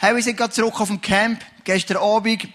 [0.00, 2.46] Hey, wir sind gerade zurück auf dem Camp, gestern Abend,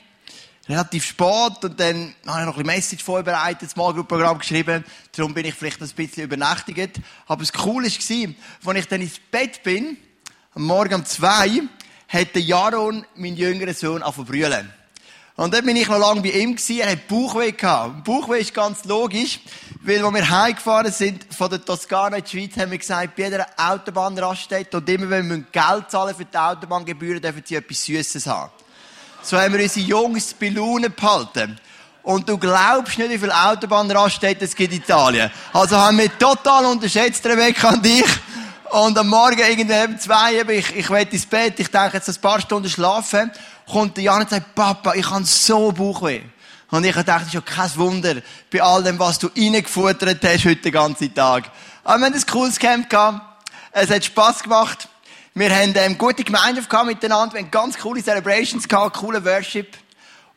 [0.70, 5.34] relativ spät, und dann habe ich noch ein bisschen Message vorbereitet, das Malgruppenprogramm geschrieben, darum
[5.34, 7.02] bin ich vielleicht ein bisschen übernächtigt.
[7.28, 9.98] Aber das Coole war, als ich dann ins Bett bin,
[10.54, 11.64] am Morgen um zwei,
[12.08, 14.72] hat der Jaron, mein jüngerer Sohn, angefangen
[15.36, 16.80] und dann bin ich noch lange bei ihm gewesen.
[16.80, 18.04] Er hat Bauchweh gehabt.
[18.04, 19.40] Bauchweh ist ganz logisch,
[19.82, 23.24] weil, als wir heimgefahren sind von der Toskana in die Schweiz, haben wir gesagt, bei
[23.24, 28.28] jeder Autobahnraststätte und immer wenn wir Geld zahlen für die Autobahngebühren, dürfen sie etwas Süßes
[28.28, 28.52] haben.
[29.24, 31.60] So haben wir unsere Jungs bei Laune behalten.
[32.04, 35.32] Und du glaubst nicht, wie viele Autobahnraststätten es gibt in Italien.
[35.52, 38.06] Also haben wir total unterschätzt, Rebecca und ich.
[38.70, 42.22] Und am Morgen irgendwie um zwei, ich, ich will ins Bett, ich denke jetzt ein
[42.22, 43.32] paar Stunden schlafen
[43.72, 46.22] kommt der Jan und sagt, Papa, ich habe so Bauchweh.
[46.72, 48.16] Und ich dachte, ist ja kein Wunder,
[48.52, 51.52] bei all dem, was du reingefuttert hast heute den ganzen Tag.
[51.84, 53.22] Aber wir haben ein cooles Camp gehabt.
[53.72, 54.88] Es hat Spass gemacht.
[55.36, 57.36] Wir haben ähm, gute Gemeinden gehabt miteinander.
[57.36, 59.78] Wir haben ganz coole Celebrations gehabt, coole Worship.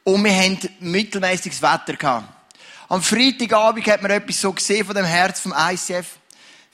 [0.05, 2.29] Und wir haben mittelmäßiges Wetter gehabt.
[2.89, 6.07] Am Freitagabend hat man etwas so gesehen von dem Herz vom ICF.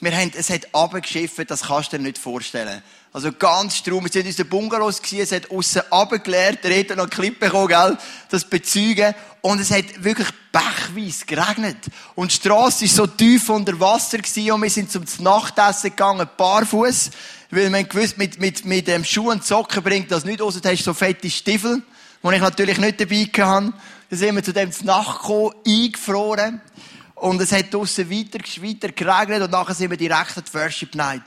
[0.00, 2.82] Wir haben, es hat abgeschifft, das kannst du dir nicht vorstellen.
[3.14, 4.04] Also ganz straum.
[4.04, 7.68] Wir sind in unseren Bungalows gewesen, es hat aussen runtergeleert, der hat noch Klippe bekommen,
[7.68, 7.98] gell?
[8.30, 9.14] Das bezeugen.
[9.42, 11.76] Und es hat wirklich bechweise geregnet.
[12.14, 16.26] Und die Strasse war so tief unter Wasser gewesen und wir sind zum Nachtessen gegangen,
[16.36, 17.10] barfuß.
[17.50, 20.66] Weil man gewusst, mit, mit, mit dem Schuh und Socken bringt das nicht aus, du
[20.66, 21.82] hast so fette Stiefel,
[22.22, 23.74] die ich natürlich nicht dabei hatte.
[24.08, 26.62] Dann sind wir zu dem Nacht gekommen, eingefroren.
[27.22, 30.92] Und es hat draussen weiter, weiter geregnet und nachher sind wir direkt an die Worship
[30.96, 31.22] Night.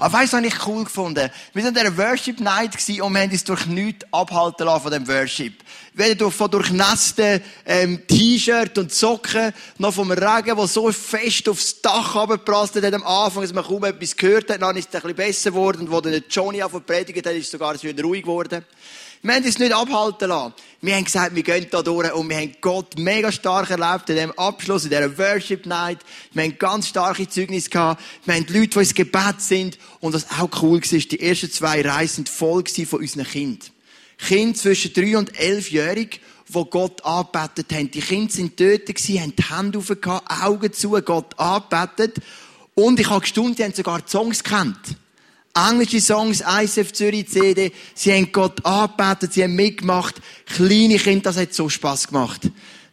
[0.00, 1.30] Aber weißt du, was ich cool gefunden?
[1.52, 4.82] Wir sind an der Worship Night gewesen und wir haben uns durch nichts abhalten lassen
[4.84, 5.62] von dem Worship.
[5.92, 11.82] Weder durch, von durchnässten, ähm, T-Shirt und Socken, noch vom Regen, der so fest aufs
[11.82, 14.62] Dach runtergeprasselt hat am Anfang, dass man kaum etwas gehört hat.
[14.62, 17.44] Dann ist es ein bisschen besser geworden und wo dann Johnny auf predigt hat, ist
[17.44, 18.64] es sogar wieder ruhig geworden.
[19.24, 20.52] Wir haben uns nicht abhalten lassen.
[20.82, 24.16] Wir haben gesagt, wir gehen da durch und wir haben Gott mega stark erlebt in
[24.16, 26.00] diesem Abschluss, in dieser Worship Night.
[26.34, 28.02] Wir haben ganz starke Zeugnisse gehabt.
[28.26, 29.78] Wir haben Leute, die ins Gebet sind.
[30.00, 33.70] Und was auch cool war, die ersten zwei Reisen voll von unseren Kindern.
[34.18, 37.90] Kinder zwischen drei und elfjährig, die Gott angebetet haben.
[37.90, 42.16] Die Kinder sind dort gewesen, haben die Hände aufgehauen, Augen zu, Gott angebetet.
[42.74, 44.98] Und ich habe gestaunt, die haben sogar die Songs gekannt
[45.54, 47.72] englische Songs, ISF Zürich CD.
[47.94, 50.16] Sie haben Gott angebetet, sie haben mitgemacht.
[50.46, 52.42] Kleine Kinder, das hat so Spass gemacht.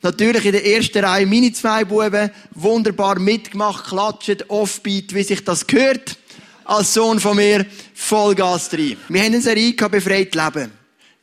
[0.03, 5.65] Natürlich in der ersten Reihe meine zwei Buben, wunderbar mitgemacht, klatschen, Offbeat, wie sich das
[5.67, 6.17] gehört.
[6.65, 8.97] Als Sohn von mir, Vollgas rein.
[9.09, 10.71] Wir haben eine Serie gehabt, befreit leben.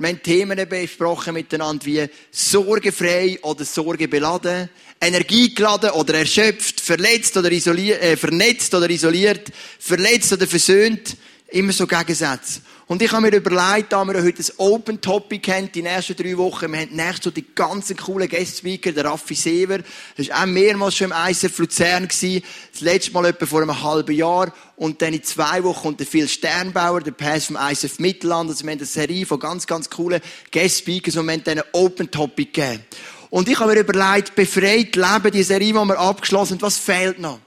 [0.00, 4.68] Wir haben Themen besprochen miteinander wie sorgefrei oder sorgebeladen,
[5.00, 11.16] energiegeladen oder erschöpft, verletzt oder isoliert, äh, vernetzt oder isoliert, verletzt oder versöhnt.
[11.50, 12.60] Immer so Gegensätze.
[12.88, 16.34] Und ich habe mir überlegt, da wir heute ein Open Topic haben, die nächsten drei
[16.38, 19.80] Wochen, wir haben nächstes so die ganzen coolen Guest-Speaker, der Raffi Sever,
[20.16, 24.16] das war auch mehrmals schon im ISF Luzern das letzte Mal etwa vor einem halben
[24.16, 28.48] Jahr, und dann in zwei Wochen kommt der Phil Sternbauer, der Pass vom ISF Mittelland,
[28.48, 31.64] also wir haben eine Serie von ganz, ganz coolen Guest-Speakers und wir haben dann ein
[31.72, 32.82] Open Topic gegeben.
[33.30, 37.18] Und ich habe mir überlegt, befreit leben, die Serie, die wir abgeschlossen haben, was fehlt
[37.18, 37.40] noch?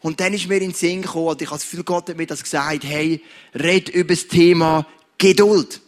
[0.00, 2.26] Und dann ist mir in den Sinn gekommen, und ich habe Gefühl, Gott hat mir
[2.26, 3.22] das gesagt, hey,
[3.54, 4.86] red über das Thema
[5.16, 5.80] Geduld.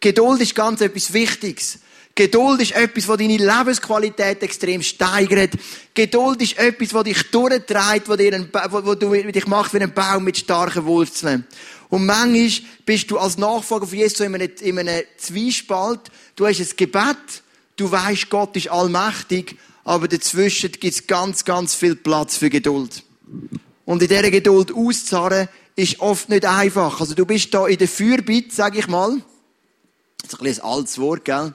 [0.00, 1.78] Geduld ist ganz etwas Wichtiges.
[2.14, 5.52] Geduld ist etwas, was deine Lebensqualität extrem steigert.
[5.94, 11.46] Geduld ist etwas, was dich durchtreibt, was, dich macht wie ein Baum mit starken Wurzeln.
[11.88, 12.50] Und manchmal
[12.84, 16.00] bist du als Nachfolger von Jesus in einem, in einem Zwiespalt.
[16.34, 17.42] Du hast ein Gebet,
[17.78, 23.02] du weißt, Gott ist allmächtig, aber dazwischen gibt es ganz, ganz viel Platz für Geduld.
[23.86, 27.00] Und in dieser Geduld auszuzahlen, ist oft nicht einfach.
[27.00, 29.22] Also du bist da in der Fürbitte, sag ich mal.
[30.20, 31.54] Das ist ein bisschen ein altes Wort, gell?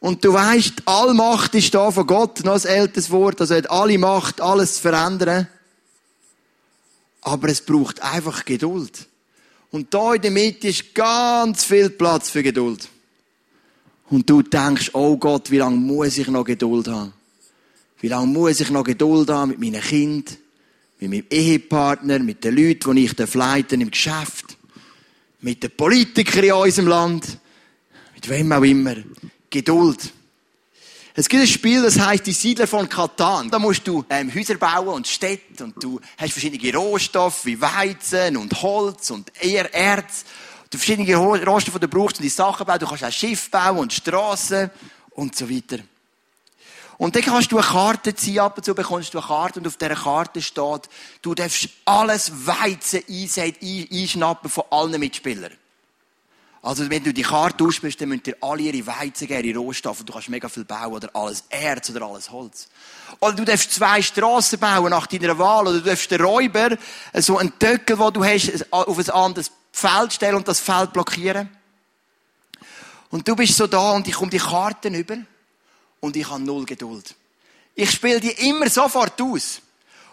[0.00, 3.98] Und du weißt, Allmacht ist da von Gott, noch ein älteres Wort, also hat alle
[3.98, 5.48] Macht, alles zu verändern.
[7.20, 9.06] Aber es braucht einfach Geduld.
[9.70, 12.88] Und da in der Mitte ist ganz viel Platz für Geduld.
[14.10, 17.12] Und du denkst, oh Gott, wie lange muss ich noch Geduld haben?
[18.00, 20.36] Wie lange muss ich noch Geduld haben mit meinen Kindern,
[21.00, 24.56] mit meinem Ehepartner, mit den Leuten, die ich leiten im Geschäft,
[25.40, 27.38] mit den Politikern in unserem Land,
[28.14, 28.96] mit wem auch immer.
[29.48, 30.12] Geduld.
[31.16, 33.48] Es gibt ein Spiel, das heißt die Siedler von Katan.
[33.48, 38.36] Da musst du ähm, Häuser bauen und Städte und du hast verschiedene Rohstoffe wie Weizen
[38.36, 40.24] und Holz und Erz.
[40.74, 42.80] Du verschiedene Rohstoffe, die du brauchst, um die Sachen bauen.
[42.80, 44.68] Du kannst auch Schiff bauen und Straßen
[45.10, 45.78] und so weiter.
[46.98, 49.68] Und dann kannst du eine Karte ziehen, ab und zu bekommst du eine Karte und
[49.68, 50.88] auf dieser Karte steht,
[51.22, 55.52] du darfst alles Weizen einschnappen von allen Mitspielern.
[56.64, 60.02] Also, wenn du die Karte ausspielst, dann müssen dir alle ihre Weizen geben, ihre Rohstoffe,
[60.02, 62.68] du kannst mega viel bauen, oder alles Erz, oder alles Holz.
[63.20, 66.78] Oder du darfst zwei Strassen bauen nach deiner Wahl, oder du darfst den Räuber,
[67.12, 71.50] so einen Töckel, den du hast, auf ein anderes Feld stellen und das Feld blockieren.
[73.10, 75.18] Und du bist so da und ich komme die Karten über
[76.00, 77.14] und ich habe null Geduld.
[77.74, 79.60] Ich spiele die immer sofort aus.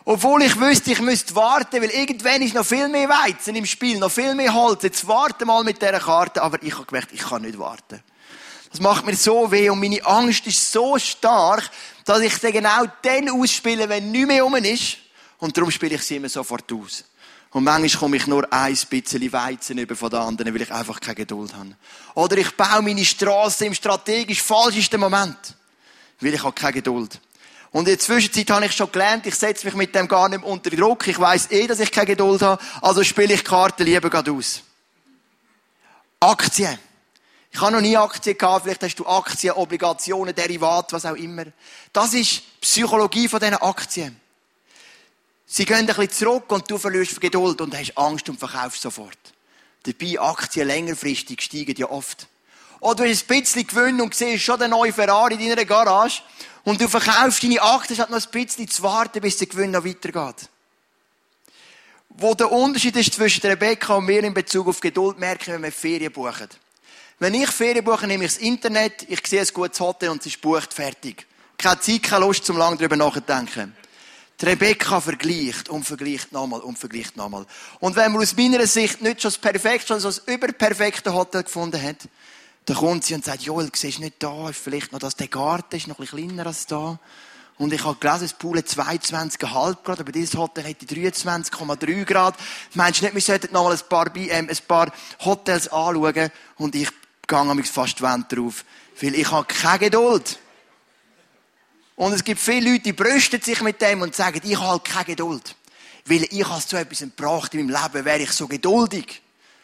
[0.03, 4.00] Obwohl ich wüsste, ich müsste warten, weil irgendwann ist noch viel mehr Weizen im Spiel,
[4.00, 4.83] noch viel mehr Holz.
[4.83, 6.42] Jetzt warte mal mit dieser Karte.
[6.42, 8.01] Aber ich habe gemerkt, ich kann nicht warten.
[8.71, 11.69] Das macht mir so weh und meine Angst ist so stark,
[12.06, 14.98] dass ich sie genau dann ausspiele, wenn nichts mehr um ist.
[15.39, 17.03] Und darum spiele ich sie immer sofort aus.
[17.51, 21.01] Und manchmal komme ich nur ein bisschen Weizen über von den anderen, weil ich einfach
[21.01, 21.75] keine Geduld habe.
[22.15, 25.56] Oder ich baue meine Straße im strategisch falschesten Moment,
[26.21, 27.19] weil ich habe keine Geduld.
[27.71, 30.44] Und in der Zwischenzeit habe ich schon gelernt, ich setze mich mit dem gar nicht
[30.44, 31.07] unter Druck.
[31.07, 32.62] Ich weiß eh, dass ich keine Geduld habe.
[32.81, 34.62] Also spiele ich Karten lieber gerade aus.
[36.19, 36.77] Aktien.
[37.50, 38.63] Ich habe noch nie Aktien gehabt.
[38.63, 41.45] Vielleicht hast du Aktien, Obligationen, Derivate, was auch immer.
[41.94, 44.19] Das ist Psychologie von diesen Aktien.
[45.45, 49.17] Sie gehen ein bisschen zurück und du verlierst Geduld und hast Angst und verkaufst sofort.
[49.83, 52.27] Dabei Aktien längerfristig steigen ja oft.
[52.81, 56.23] Oder ein bisschen Gewinn und siehst schon den neuen Ferrari in deiner Garage
[56.63, 59.85] und du verkaufst deine Aktien, hat noch ein bisschen zu warten, bis der Gewinn noch
[59.85, 60.49] weitergeht.
[62.09, 65.71] Wo der Unterschied ist zwischen Rebecca und mir in Bezug auf Geduld, merken wenn wir
[65.71, 66.49] Ferien buchen.
[67.19, 70.25] Wenn ich Ferien buche, nehme ich das Internet, ich sehe ein gutes Hotel und es
[70.27, 71.27] ist bucht, fertig.
[71.59, 73.75] Keine Zeit, keine Lust, zum lange darüber nachzudenken.
[74.41, 77.45] Die Rebecca vergleicht und vergleicht nochmal und vergleicht nochmal.
[77.79, 81.79] Und wenn man aus meiner Sicht nicht schon das perfekte, sondern das überperfekte Hotel gefunden
[81.79, 81.97] hat,
[82.65, 85.27] dann kommt sie und sagt, Joel, siehst du nicht da, ist vielleicht noch das, der
[85.27, 86.99] Garten ist noch ein bisschen kleiner als da.
[87.57, 92.35] Und ich habe gelesen, das Pool hat 22,5 Grad, aber dieses Hotel hätte 23,3 Grad.
[92.73, 94.91] Meinst du nicht, wir sollten noch mal ein paar, äh, ein paar
[95.23, 96.31] Hotels anschauen?
[96.55, 96.89] Und ich
[97.27, 98.65] gehe mich fast die drauf.
[98.99, 100.39] Weil ich habe keine Geduld.
[101.95, 105.05] Und es gibt viele Leute, die brüsten sich mit dem und sagen, ich habe keine
[105.05, 105.55] Geduld.
[106.05, 109.21] Weil ich habe zu etwas gebracht in meinem Leben, wäre ich so geduldig,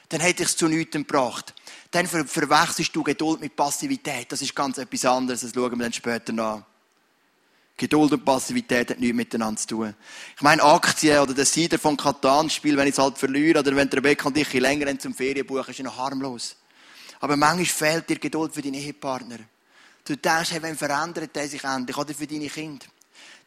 [0.10, 1.54] dann hätte ich es zu nichts gebracht
[1.92, 4.32] dann ver verwechselst du Geduld mit Passivität.
[4.32, 5.42] Das ist ganz etwas anderes.
[5.42, 6.64] Das schauen wir dann später nach.
[7.76, 9.94] Geduld und Passivität hat nichts miteinander zu tun.
[10.36, 13.88] Ich meine, Aktien oder das Sieder von Katan-Spiel, wenn ich es halt verliere, oder wenn
[13.88, 16.56] Rebecca und ich länger zum Ferienbuch, ist ja noch harmlos.
[17.20, 19.38] Aber manchmal fehlt dir Geduld für deinen Ehepartner.
[20.04, 21.98] Du denkst, hey, wenn verändert der sich endlich?
[21.98, 22.86] Oder für deine Kinder.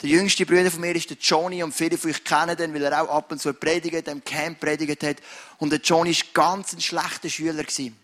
[0.02, 2.85] Der jüngste Bruder von mir ist der Johnny und viele von euch kennen den, weil
[2.85, 5.17] er auch ab und zu predigt, im Camp predigt hat.
[5.58, 7.97] Und der Johnny war ganz ein schlechter Schüler gewesen.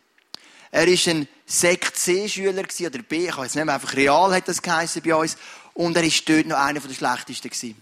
[0.71, 4.61] Er war ein Sekt C-Schüler oder B, ich weiß nicht mehr, einfach Real hat das
[4.61, 5.39] geheißen bei uns.
[5.73, 7.81] Und er war dort noch einer der schlechtesten gewesen.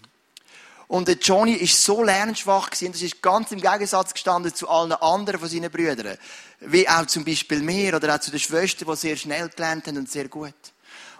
[0.87, 4.93] Und der Johnny war so lernschwach gewesen, das ist ganz im Gegensatz gestanden zu allen
[4.93, 6.17] anderen von seinen Brüdern.
[6.59, 9.97] Wie auch zum Beispiel mir oder auch zu den Schwestern, die sehr schnell gelernt haben
[9.97, 10.53] und sehr gut.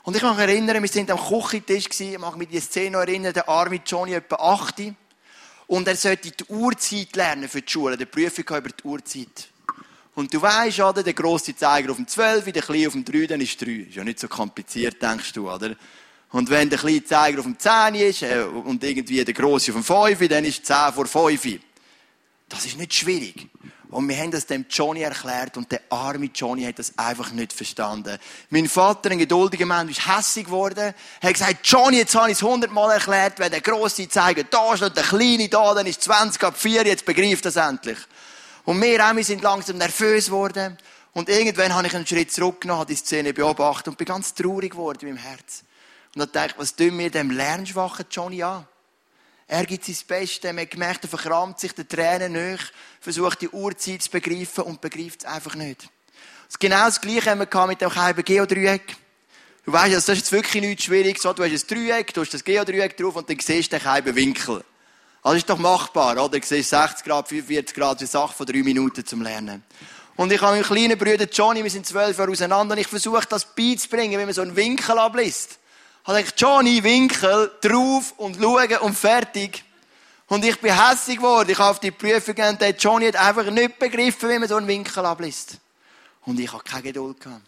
[0.06, 2.98] Und ich kann mich erinnern, wir sind am Küchentisch gewesen, ich mag mich die Szene
[2.98, 4.94] erinnern, der arme Johnny etwa 8.
[5.66, 9.50] Und er sollte die Uhrzeit lernen für die Schule, die Prüfung über die Uhrzeit.
[10.14, 11.02] Und du weisst, oder?
[11.02, 13.72] Der grosse Zeiger auf dem 12, der kleine auf dem 3, dann ist 3.
[13.72, 15.76] Ist ja nicht so kompliziert, denkst du, oder?
[16.30, 19.78] Und wenn der kleine Zeiger auf dem 10 ist, äh, und irgendwie der grosse auf
[19.78, 21.60] dem 5, dann ist 10 vor 5.
[22.48, 23.48] Das ist nicht schwierig.
[23.92, 27.54] Und wir haben das dem Johnny erklärt und der arme Johnny hat das einfach nicht
[27.54, 28.18] verstanden.
[28.50, 30.94] Mein Vater, ein geduldiger Mensch, ist hässig geworden.
[31.22, 34.74] Er hat gesagt, Johnny, jetzt habe ich es hundertmal erklärt, wenn der grosse Zeiger da
[34.74, 37.98] ist und der kleine da, dann ist 20 ab 4, jetzt begreift das endlich.
[38.64, 40.78] Und wir auch, wir sind langsam nervös geworden.
[41.14, 44.72] Und irgendwann habe ich einen Schritt zurückgenommen, habe die Szene beobachtet und bin ganz traurig
[44.72, 45.64] geworden in meinem Herz.
[46.16, 48.68] Und dachte ich, was tun wir dem lernschwachen Johnny an?
[49.48, 52.64] Er gibt sein Bestes, hat gemerkt, er verkrampft sich, der Tränen nach,
[53.00, 55.88] versucht die Uhrzeit zu begreifen und begreift es einfach nicht.
[56.60, 58.96] Genau das Gleiche haben wir mit dem Keiben Geodreieck.
[59.66, 61.22] Du weißt, also das ist jetzt wirklich nichts Schwieriges.
[61.22, 64.16] du hast ein Dreieck, du hast das Geodreieck drauf und dann siehst du den Keiben
[64.16, 64.64] Winkel.
[65.22, 66.40] Also ist doch machbar, oder?
[66.40, 69.64] Du siehst 60 Grad, 45 Grad, eine Sache von drei Minuten zum Lernen.
[70.16, 73.26] Und ich habe meinen kleinen Bruder Johnny, wir sind zwölf Jahre auseinander, und ich versuche
[73.28, 75.60] das beizubringen, wie man so einen Winkel abliest.
[76.06, 79.64] Ich habe gedacht, Johnny, Winkel, drauf und schauen und fertig.
[80.28, 81.50] Und ich bin hässlich geworden.
[81.50, 84.58] Ich habe auf die Prüfung und der Johnny hat einfach nicht begriffen, wie man so
[84.58, 85.58] einen Winkel abliest.
[86.28, 87.42] Und ich habe keine Geduld gehabt.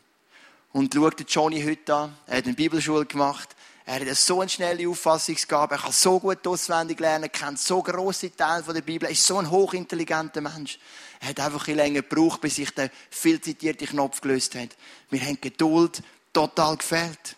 [0.73, 2.17] Und schau den Johnny heute an.
[2.25, 3.55] Er hat eine Bibelschule gemacht.
[3.85, 8.35] Er hat so eine schnelle Auffassungsgabe, er kann so gut auswendig lernen, kennt so grosse
[8.35, 10.79] Teile der Bibel, er ist so ein hochintelligenter Mensch.
[11.21, 14.75] Er hat einfach ein länger gebraucht, bis sich der viel zitierte Knopf gelöst hat.
[15.11, 16.01] Wir haben Geduld
[16.33, 17.36] total gefehlt.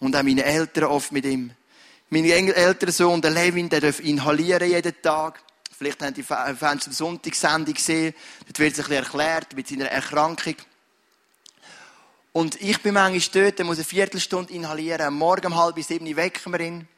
[0.00, 1.52] Und auch meine Eltern oft mit ihm.
[2.10, 5.42] Mein älterer Sohn, der Levin, der darf inhalieren jeden Tag.
[5.76, 8.14] Vielleicht haben die Fans am Sonntagssendung gesehen.
[8.46, 10.54] Dort wird es ein erklärt mit seiner Erkrankung.
[12.32, 15.14] Und ich bin manchmal dort, der muss eine Viertelstunde inhalieren.
[15.14, 16.88] Morgen um halb sieben wecken wir ihn.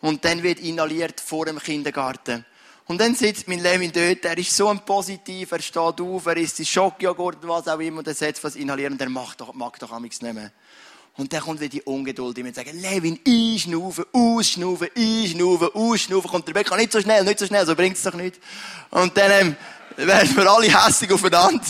[0.00, 2.44] Und dann wird inhaliert vor dem Kindergarten.
[2.86, 6.36] Und dann sitzt mein Levin dort, er ist so ein Positiv, er steht auf, er
[6.36, 9.78] isst Schockjoghurt, was auch immer, und er setzt was inhalieren, und er macht doch, mag
[9.78, 10.50] doch nichts nicht mehr.
[11.16, 16.30] Und dann kommt wieder die Ungeduld in mir sagt, Levin, einschnaufen, ausschnaufen, einschnaufen, ausschnaufen.
[16.30, 18.40] Kommt der Bäcker, nicht so schnell, nicht so schnell, so bringt's doch nicht.
[18.90, 19.56] Und dann, ähm,
[19.96, 21.62] werden wir alle hässig aufeinander.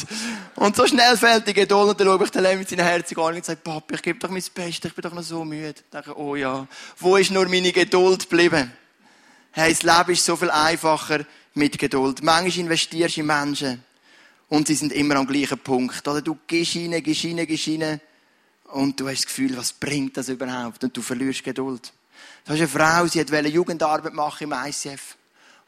[0.55, 3.23] Und so schnell fällt die Geduld und dann schaue ich den Levin mit seinen herzigen
[3.23, 5.75] Augen und sage, Papa, ich gebe doch mein Bestes, ich bin doch noch so müde.
[5.77, 6.67] Ich denke, oh ja,
[6.99, 8.73] wo ist nur meine Geduld geblieben?
[9.51, 12.23] Hey, das Leben ist so viel einfacher mit Geduld.
[12.23, 13.85] Manchmal investierst du in Menschen
[14.49, 16.07] und sie sind immer am gleichen Punkt.
[16.07, 18.01] Oder du gehst rein, gehst rein, gehst rein
[18.73, 20.83] und du hast das Gefühl, was bringt das überhaupt?
[20.83, 21.93] Und du verlierst Geduld.
[22.45, 25.17] Da ist eine Frau, sie wollte Jugendarbeit machen im ICF.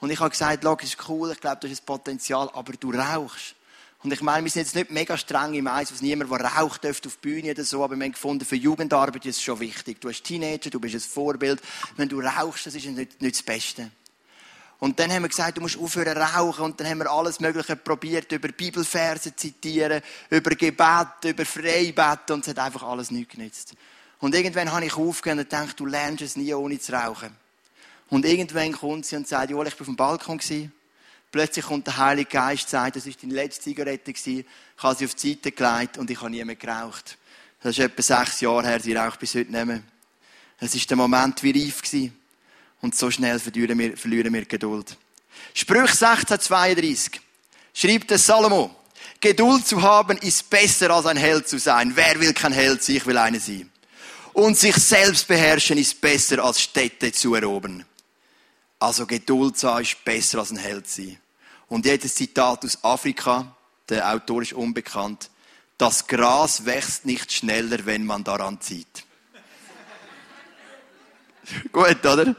[0.01, 2.93] Und ich habe gesagt, es ist cool, ich glaube, du hast ein Potenzial, aber du
[2.93, 3.55] rauchst.
[4.03, 6.85] Und ich meine, wir sind jetzt nicht mega streng im Eis, was niemand, der raucht
[6.85, 9.61] dürfte auf die Bühne oder so, aber wir haben gefunden, für Jugendarbeit ist es schon
[9.61, 10.01] wichtig.
[10.01, 11.63] Du bist Teenager, du bist ein Vorbild.
[11.97, 13.91] Wenn du rauchst, das ist nicht, nicht das Beste.
[14.79, 16.65] Und dann haben wir gesagt, du musst aufhören rauchen.
[16.65, 22.31] Und dann haben wir alles Mögliche probiert, über Bibelverse zitieren, über Gebet, über Freibett.
[22.31, 23.75] Und es hat einfach alles nichts genützt.
[24.21, 27.37] Und irgendwann habe ich aufgehört und gedacht, du lernst es nie ohne zu rauchen.
[28.11, 30.41] Und irgendwann kommt sie und sagt, Joel, ich bin auf dem Balkon.
[31.31, 34.13] Plötzlich kommt der Heilige Geist und sagt, das war deine letzte Zigarette.
[34.13, 34.45] Ich
[34.79, 37.19] habe sie auf die Seite gelegt und ich habe nie mehr geraucht.
[37.61, 39.83] Das ist etwa sechs Jahre her, sie raucht bis heute nicht mehr.
[40.61, 42.17] Es ist der Moment wie reif gewesen.
[42.85, 44.99] Und so schnell verlieren wir, verlieren wir Geduld.
[45.55, 47.19] Sprüch 1632
[47.73, 48.77] schreibt der Salomo,
[49.21, 51.93] Geduld zu haben ist besser als ein Held zu sein.
[51.95, 52.97] Wer will kein Held sein?
[52.97, 53.73] Ich will einer sein.
[54.35, 57.87] Und sich selbst beherrschen ist besser als Städte zu erobern.
[58.79, 61.19] Also Geduld zu haben ist besser als ein Held zu sein.
[61.69, 63.57] Und ein Zitat aus Afrika,
[63.89, 65.31] der Autor ist unbekannt.
[65.79, 69.07] Das Gras wächst nicht schneller, wenn man daran zieht.
[71.73, 72.35] Gut, oder?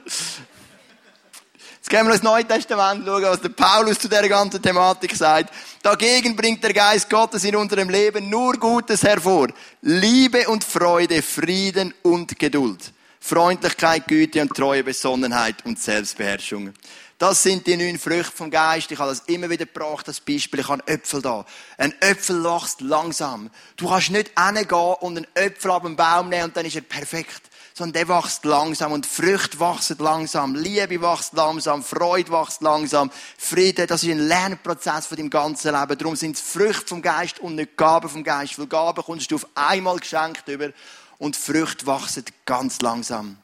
[1.86, 5.54] Jetzt gehen wir ins Neue Testament schauen, was der Paulus zu der ganzen Thematik sagt.
[5.84, 9.50] Dagegen bringt der Geist Gottes in unserem Leben nur Gutes hervor.
[9.82, 12.92] Liebe und Freude, Frieden und Geduld.
[13.20, 16.74] Freundlichkeit, Güte und Treue, Besonnenheit und Selbstbeherrschung.
[17.20, 18.92] Das sind die neun Früchte vom Geist.
[18.92, 20.62] Ich habe das immer wieder gebracht, das Beispiel.
[20.62, 21.46] Ich habe einen Äpfel da.
[21.78, 23.52] Ein Äpfel wächst langsam.
[23.78, 26.82] Du kannst nicht hingehen und einen Äpfel ab dem Baum nehmen und dann ist er
[26.82, 27.44] perfekt
[27.78, 33.86] sondern der wächst langsam und Früchte wachsen langsam, Liebe wächst langsam, Freude wächst langsam, Friede,
[33.86, 35.98] das ist ein Lernprozess von deinem ganzen Leben.
[35.98, 39.36] Darum sind es Früchte vom Geist und nicht Gaben vom Geist, weil Gaben kommst du
[39.36, 40.70] auf einmal geschenkt über
[41.18, 43.38] und Früchte wachsen ganz langsam.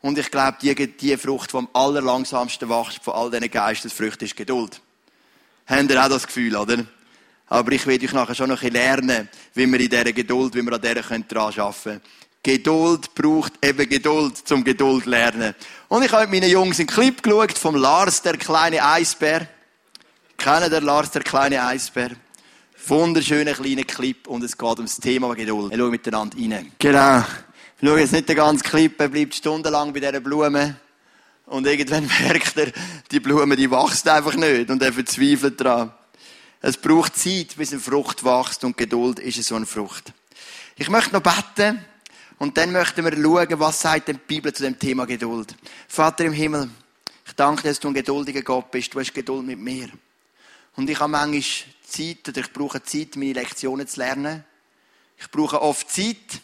[0.00, 4.36] Und ich glaube, die, die Frucht, die am allerlangsamsten wächst von all diesen Geistesfrüchten, ist
[4.36, 4.80] Geduld.
[5.66, 6.86] Habt ihr auch das Gefühl, oder?
[7.48, 10.54] Aber ich werde euch nachher schon noch ein bisschen lernen, wie wir in dieser Geduld,
[10.54, 12.00] wie wir an dieser arbeiten können.
[12.46, 15.56] Geduld braucht eben Geduld zum Geduld lernen.
[15.88, 19.48] Und ich habe mit meinen Jungs einen Clip geschaut vom Lars, der kleine Eisbär.
[20.38, 22.10] Kennen der Lars, der kleine Eisbär?
[22.86, 25.72] Wunderschöner kleiner Clip und es geht ums Thema Geduld.
[25.72, 26.70] Wir schauen miteinander rein.
[26.78, 27.24] Genau.
[27.80, 30.76] Wir schauen jetzt nicht den ganzen Clip, er bleibt stundenlang bei dieser Blume.
[31.46, 32.70] Und irgendwann merkt er,
[33.10, 35.92] die Blume, die wächst einfach nicht und er verzweifelt daran.
[36.60, 40.12] Es braucht Zeit, bis eine Frucht wächst und Geduld ist so eine Frucht.
[40.76, 41.84] Ich möchte noch beten.
[42.38, 45.54] Und dann möchten wir schauen, was sagt die Bibel zu dem Thema Geduld.
[45.88, 46.68] Vater im Himmel,
[47.26, 48.94] ich danke dir, dass du ein geduldiger Gott bist.
[48.94, 49.88] Du hast Geduld mit mir.
[50.76, 51.42] Und ich habe manchmal
[51.82, 54.44] Zeit, oder ich brauche Zeit, meine Lektionen zu lernen.
[55.18, 56.42] Ich brauche oft Zeit,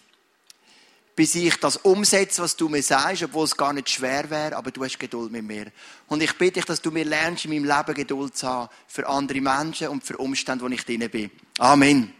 [1.14, 4.70] bis ich das umsetze, was du mir sagst, obwohl es gar nicht schwer wäre, aber
[4.70, 5.66] du hast Geduld mit mir.
[6.08, 9.06] Und ich bitte dich, dass du mir lernst, in meinem Leben Geduld zu haben für
[9.06, 11.30] andere Menschen und für Umstände, wo ich drin bin.
[11.58, 12.14] Amen.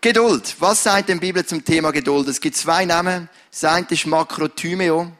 [0.00, 0.54] Geduld.
[0.60, 2.28] Was sagt denn die Bibel zum Thema Geduld?
[2.28, 3.28] Es gibt zwei Namen.
[3.50, 5.10] Das eine ist Makrothymeo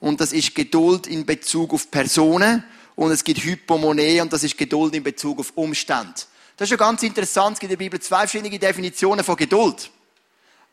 [0.00, 2.64] und das ist Geduld in Bezug auf Personen
[2.96, 6.14] und es gibt Hypomonee und das ist Geduld in Bezug auf Umstände.
[6.56, 7.56] Das ist ja ganz interessant.
[7.56, 9.90] Es gibt in der Bibel zwei verschiedene Definitionen von Geduld.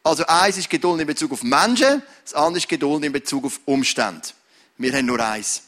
[0.04, 3.60] Also eins ist Geduld in Bezug auf Menschen, das andere ist Geduld in Bezug auf
[3.66, 4.30] Umstände.
[4.78, 5.64] Wir haben nur eins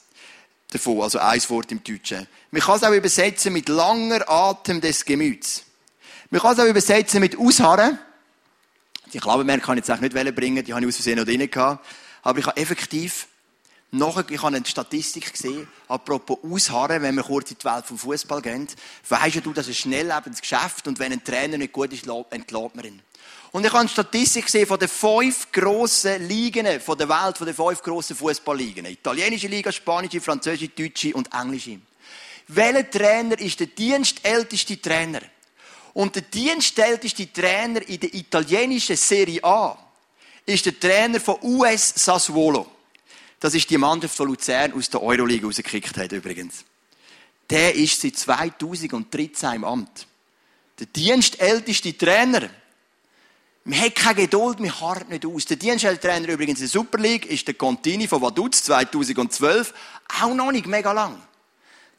[0.70, 2.26] davon, also ein Wort im Deutschen.
[2.52, 5.66] Man kann es auch übersetzen mit langer Atem des Gemüts.
[6.32, 8.00] Man kann es auch übersetzen mit Ausharren.
[9.14, 11.52] Die Klabenmerke kann ich jetzt auch nicht bringen, die habe ich aus Versehen noch drin
[11.52, 11.86] gehabt.
[12.24, 13.28] Aber ich habe effektiv
[13.94, 17.98] Nachher, ich habe eine Statistik gesehen, apropos Ausharren, wenn wir kurz in die Welt vom
[17.98, 18.66] Fußball gehen.
[19.10, 22.76] Weisst du, das ist ein schnelllebendes Geschäft und wenn ein Trainer nicht gut ist, entlädt
[22.76, 23.02] man ihn.
[23.52, 27.46] Und ich habe eine Statistik gesehen von den fünf grossen Ligen von der Welt, von
[27.46, 28.86] den fünf grossen Fußballligen.
[28.86, 31.82] Italienische Liga, spanische, französische, deutsche und englische.
[32.48, 35.20] Welcher Trainer ist der dienstälteste Trainer?
[35.94, 39.78] Und der dienstälteste Trainer in der italienischen Serie A
[40.46, 42.70] ist der Trainer von US Sassuolo.
[43.40, 46.64] Das ist die Mannschaft von Luzern aus der Euroleague rausgekickt hat, übrigens.
[47.50, 50.08] Der ist seit 2013 im Amt.
[50.80, 52.50] Der dienstälteste Trainer.
[53.64, 55.46] Man hat keine Geduld, man harrt nicht aus.
[55.46, 59.74] Der Dienstälteste Trainer übrigens in der Super League ist der Contini von Vaduz 2012.
[60.22, 61.22] Auch noch nicht mega lang.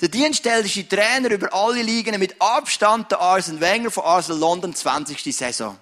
[0.01, 5.35] Der dienstälteste Trainer über alle Ligen mit Abstand der Arsene Wenger von Arsenal London 20.
[5.35, 5.79] Saison.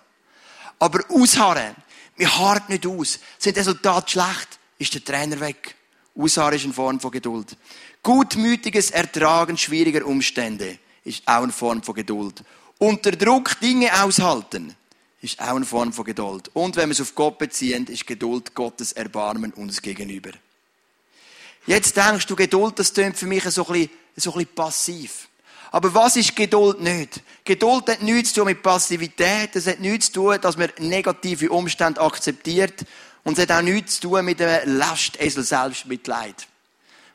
[0.79, 1.75] Aber ausharren.
[2.17, 3.19] Wir harren nicht aus.
[3.39, 5.75] Sind Resultate schlecht, ist der Trainer weg.
[6.15, 7.57] Ausharren ist eine Form von Geduld.
[8.03, 12.43] Gutmütiges Ertragen schwieriger Umstände ist auch eine Form von Geduld.
[12.79, 14.75] Unter Druck Dinge aushalten
[15.23, 16.51] ist auch eine Form von Geduld.
[16.55, 20.31] Und wenn wir es auf Gott beziehen, ist Geduld Gottes Erbarmen uns gegenüber.
[21.67, 25.29] Jetzt denkst du, Geduld, das tönt für mich so ein bisschen, so ein bisschen passiv.
[25.73, 27.23] Aber was ist Geduld nicht?
[27.45, 31.51] Geduld hat nichts zu tun mit Passivität, es hat nichts zu tun, dass man negative
[31.51, 32.85] Umstände akzeptiert
[33.23, 36.49] und es hat auch nichts zu tun mit einem Lastesel Selbstmitleid.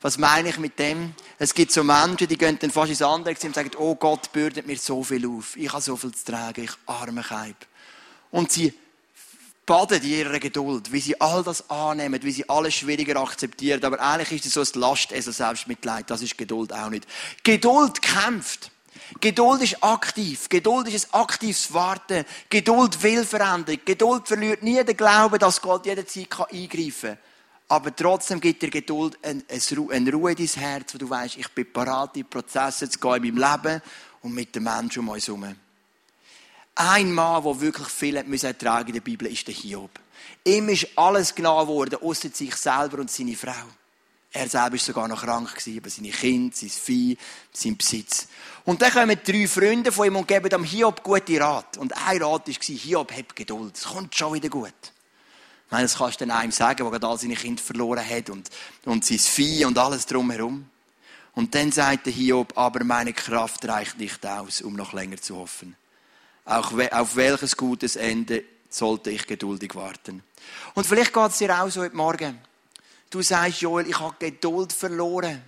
[0.01, 1.15] Was meine ich mit dem?
[1.39, 4.67] Es gibt so Menschen, die gehen dann fast ins andere und sagen, oh Gott bürdet
[4.67, 5.57] mir so viel auf.
[5.57, 7.55] Ich habe so viel zu tragen, ich arme Keib.
[8.31, 8.73] Und sie
[9.65, 13.83] baden in ihrer Geduld, wie sie all das annehmen, wie sie alles schwieriger akzeptieren.
[13.83, 16.09] Aber eigentlich ist es so ein Lastesel Selbstmitleid.
[16.09, 17.07] Das ist Geduld auch nicht.
[17.43, 18.71] Geduld kämpft.
[19.21, 20.49] Geduld ist aktiv.
[20.49, 22.25] Geduld ist ein aktives Warten.
[22.49, 23.79] Geduld will Veränderung.
[23.85, 27.17] Geduld verliert nie den Glauben, dass Gott jederzeit eingreifen kann.
[27.67, 29.43] Aber trotzdem gibt dir Geduld eine,
[30.13, 33.35] Ruhe in dein Herz, wo du weißt, ich bin bereit, in Prozesse zu gehen in
[33.35, 33.81] meinem Leben
[34.21, 35.55] und mit den Menschen um uns herum.
[36.77, 39.91] Ein Mann, der wirklich viel hat ertragen in der Bibel, ist der Hiob.
[40.43, 43.53] Ihm ist alles genau geworden, außer sich selber und seine Frau.
[44.33, 47.17] Er selber war sogar noch krank, aber seine Kinder, sein Vieh,
[47.53, 48.27] sein Besitz.
[48.65, 51.77] Und dann kommen drei Freunde von ihm und geben dem Hiob gute Rat.
[51.77, 54.73] Und ein Rat war, Hiob, hab Geduld, es kommt schon wieder gut.
[55.67, 58.29] Ich meine, das kannst du dann einem sagen, der gerade all seine Kinder verloren hat
[58.29, 58.49] und,
[58.83, 60.69] und sein Vieh und alles drumherum.
[61.33, 65.37] Und dann sagt der Hiob, aber meine Kraft reicht nicht aus, um noch länger zu
[65.37, 65.77] hoffen.
[66.45, 70.23] Auch auf welches gutes Ende sollte ich geduldig warten.
[70.75, 72.39] Und vielleicht geht es dir auch so heute Morgen.
[73.09, 75.41] Du sagst, Joel, ich habe Geduld verloren.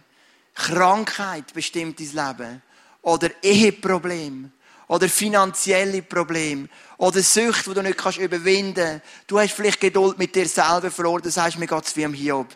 [0.55, 2.62] Krankheit bestimmt dein Leben.
[3.03, 4.51] Oder Eheproblem.
[4.88, 6.69] Oder finanzielle Probleme.
[6.97, 9.05] Oder Sucht, die du nicht kannst überwinden kannst.
[9.27, 11.21] Du hast vielleicht Geduld mit dir selber verloren.
[11.21, 12.47] Du sagst, mir geht es wie am Hiob.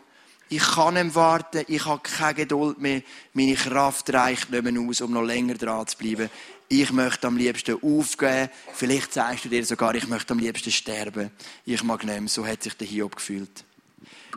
[0.52, 3.02] Ich kann nicht warten, ich habe keine Geduld mehr.
[3.32, 6.28] Meine Kraft reicht nicht mehr aus, um noch länger dran zu bleiben
[6.72, 8.48] ich möchte am liebsten aufgeben.
[8.72, 11.30] Vielleicht sagst du dir sogar, ich möchte am liebsten sterben.
[11.66, 12.28] Ich mag nicht mehr.
[12.28, 13.64] So hat sich der Hiob gefühlt.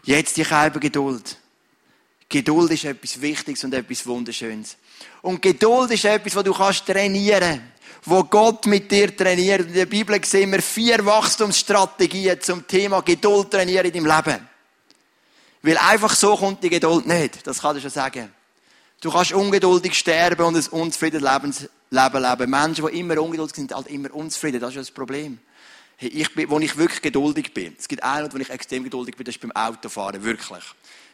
[0.03, 1.37] Jetzt die Kalbe Geduld.
[2.27, 4.75] Geduld ist etwas Wichtiges und etwas Wunderschönes.
[5.21, 7.61] Und Geduld ist etwas, was du kannst trainieren
[8.07, 9.67] wo Gott mit dir trainiert.
[9.67, 14.47] In der Bibel sehen wir vier Wachstumsstrategien zum Thema Geduld trainieren in deinem Leben.
[15.65, 17.47] Weil einfach so kommt die Geduld nicht.
[17.47, 18.31] Das kann ich schon sagen.
[19.01, 22.49] Du kannst ungeduldig sterben und ein unzufriedenes Lebens Leben leben.
[22.51, 24.61] Menschen, die immer ungeduldig sind, sind halt immer unzufrieden.
[24.61, 25.39] Das ist das Problem.
[25.97, 27.75] Hey, ich bin, wo ich wirklich geduldig bin.
[27.79, 30.23] Es gibt einen, wo ich extrem geduldig bin, das ist beim Autofahren.
[30.23, 30.63] Wirklich.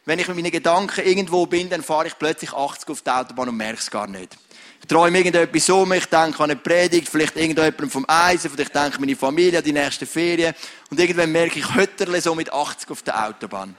[0.04, 3.48] Wenn ich mit meinen Gedanken irgendwo bin, dann fahre ich plötzlich 80 auf die Autobahn
[3.48, 4.36] und merke es gar nicht.
[4.82, 8.96] Ich träume irgendetwas um, ich denke an eine Predigt, vielleicht irgendjemandem vom Eisen, vielleicht denke
[8.96, 10.56] ich meine Familie, die nächste Ferien.
[10.90, 13.78] Und irgendwann merke ich, Hötterle so mit 80 auf der Autobahn.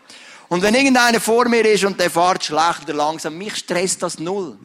[0.53, 4.19] Und wenn irgendeiner vor mir ist und der fährt schlecht oder langsam, mich stresst das
[4.19, 4.59] null.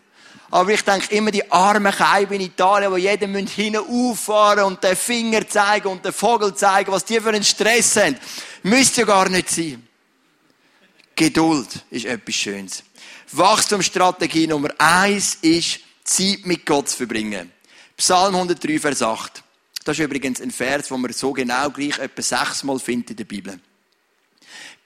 [0.52, 4.98] Aber ich denke immer, die armen Keiben in Italien, die jeden hinten auffahren und den
[4.98, 8.18] Finger zeigen und den Vogel zeigen, was die für einen Stress haben.
[8.64, 9.88] Müsste ja gar nicht sein.
[11.16, 12.84] Geduld ist etwas Schönes.
[13.32, 17.50] Wachstumsstrategie Nummer eins ist, Zeit mit Gott zu verbringen.
[17.96, 19.42] Psalm 103, Vers 8.
[19.86, 23.24] Das ist übrigens ein Vers, den man so genau gleich etwa sechsmal findet in der
[23.24, 23.58] Bibel.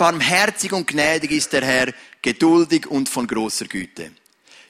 [0.02, 4.10] Barmherzig und gnädig ist der Herr, geduldig und von großer Güte.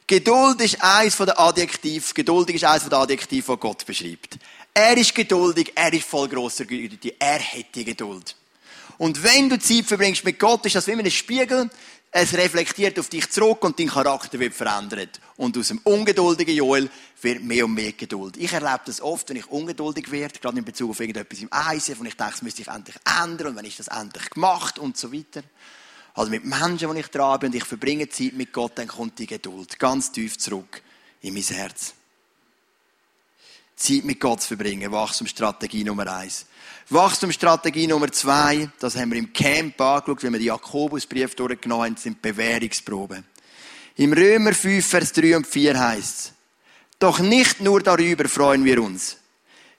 [0.05, 4.37] Geduld ist eins von den Adjektiven, geduldig ist eins von den Adjektiven, die Gott beschreibt.
[4.73, 8.35] Er ist geduldig, er ist voll grosser Güte, er hat die Geduld.
[8.97, 11.69] Und wenn du Zeit verbringst mit Gott, ist das wie ein Spiegel.
[12.13, 15.21] Es reflektiert auf dich zurück und dein Charakter wird verändert.
[15.37, 16.89] Und aus dem ungeduldigen Joel
[17.21, 18.35] wird mehr und mehr Geduld.
[18.35, 21.95] Ich erlebe das oft, wenn ich ungeduldig werde, gerade in Bezug auf irgendetwas im Eisen,
[21.99, 24.97] und ich denke, es müsste ich endlich ändern und wenn ist das endlich gemacht und
[24.97, 25.41] so weiter.
[26.13, 29.17] Also mit Menschen, die ich dran bin und ich verbringe Zeit mit Gott, dann kommt
[29.17, 30.81] die Geduld ganz tief zurück
[31.21, 31.93] in mein Herz.
[33.81, 34.91] Zeit mit Gott zu verbringen.
[34.91, 36.45] Wachstumsstrategie Nummer eins.
[36.89, 41.97] Wachstumsstrategie Nummer zwei, das haben wir im Camp angeschaut, wenn wir den Jakobusbrief durchgenommen haben,
[41.97, 43.23] sind Bewährungsproben.
[43.95, 46.33] Im Römer 5, Vers 3 und 4 heißt es,
[46.99, 49.17] doch nicht nur darüber freuen wir uns.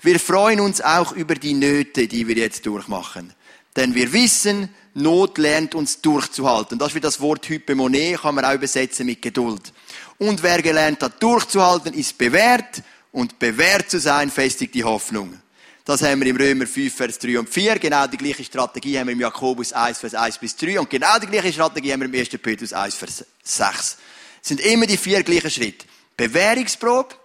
[0.00, 3.32] Wir freuen uns auch über die Nöte, die wir jetzt durchmachen.
[3.76, 6.78] Denn wir wissen, Not lernt uns durchzuhalten.
[6.78, 9.72] Das ist wie das Wort Hypomone, kann man auch übersetzen mit Geduld.
[10.18, 12.82] Und wer gelernt hat, durchzuhalten, ist bewährt.
[13.12, 15.40] Und bewährt zu sein, festigt die Hoffnung.
[15.84, 17.78] Das haben wir im Römer 5, Vers 3 und 4.
[17.78, 20.78] Genau die gleiche Strategie haben wir im Jakobus 1, Vers 1 bis 3.
[20.78, 22.28] Und genau die gleiche Strategie haben wir im 1.
[22.40, 23.96] Petrus 1, Vers 6.
[24.40, 25.86] Es sind immer die vier gleichen Schritte.
[26.16, 27.16] Bewährungsprobe.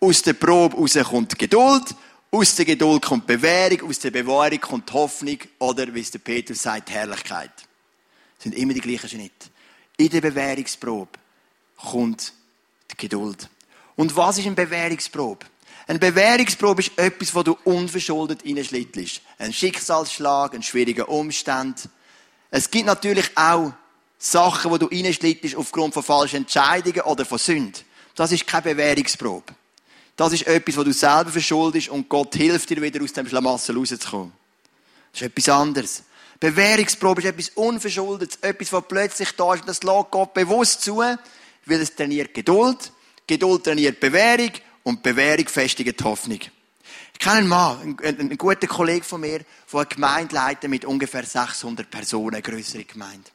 [0.00, 1.94] Aus der Probe raus kommt Geduld.
[2.30, 3.88] Aus der Geduld kommt Bewährung.
[3.88, 5.38] Aus der Bewahrung kommt Hoffnung.
[5.58, 7.52] Oder, wie es der Petrus sagt, Herrlichkeit.
[8.38, 9.48] Es sind immer die gleichen Schritte.
[9.96, 11.18] In der Bewährungsprobe
[11.76, 12.32] kommt
[12.90, 13.48] die Geduld.
[13.98, 15.44] Und was ist eine Bewährungsprobe?
[15.88, 19.22] Eine Bewährungsprobe ist etwas, wo du unverschuldet reinschlittelst.
[19.38, 21.88] Ein Schicksalsschlag, ein schwieriger Umstand.
[22.48, 23.72] Es gibt natürlich auch
[24.16, 27.82] Sachen, wo du reinschlittelst aufgrund von falschen Entscheidungen oder von Sünden.
[28.14, 29.52] Das ist keine Bewährungsprobe.
[30.14, 33.76] Das ist etwas, wo du selber verschuldest und Gott hilft dir wieder aus dem Schlamassel
[33.76, 34.32] rauszukommen.
[35.10, 36.04] Das ist etwas anderes.
[36.38, 39.66] Bewährungsprobe ist etwas Unverschuldetes, etwas, was plötzlich da ist.
[39.66, 42.92] Das lässt Gott bewusst zu, weil es trainiert Geduld,
[43.28, 44.50] Geduld trainiert Bewährung
[44.82, 46.40] und Bewährung festigt Hoffnung.
[46.40, 50.84] Ich kenne einen Mann, einen, einen guten Kollegen von mir, der eine Gemeinde leitet mit
[50.84, 53.30] ungefähr 600 Personen, eine grössere Gemeinde.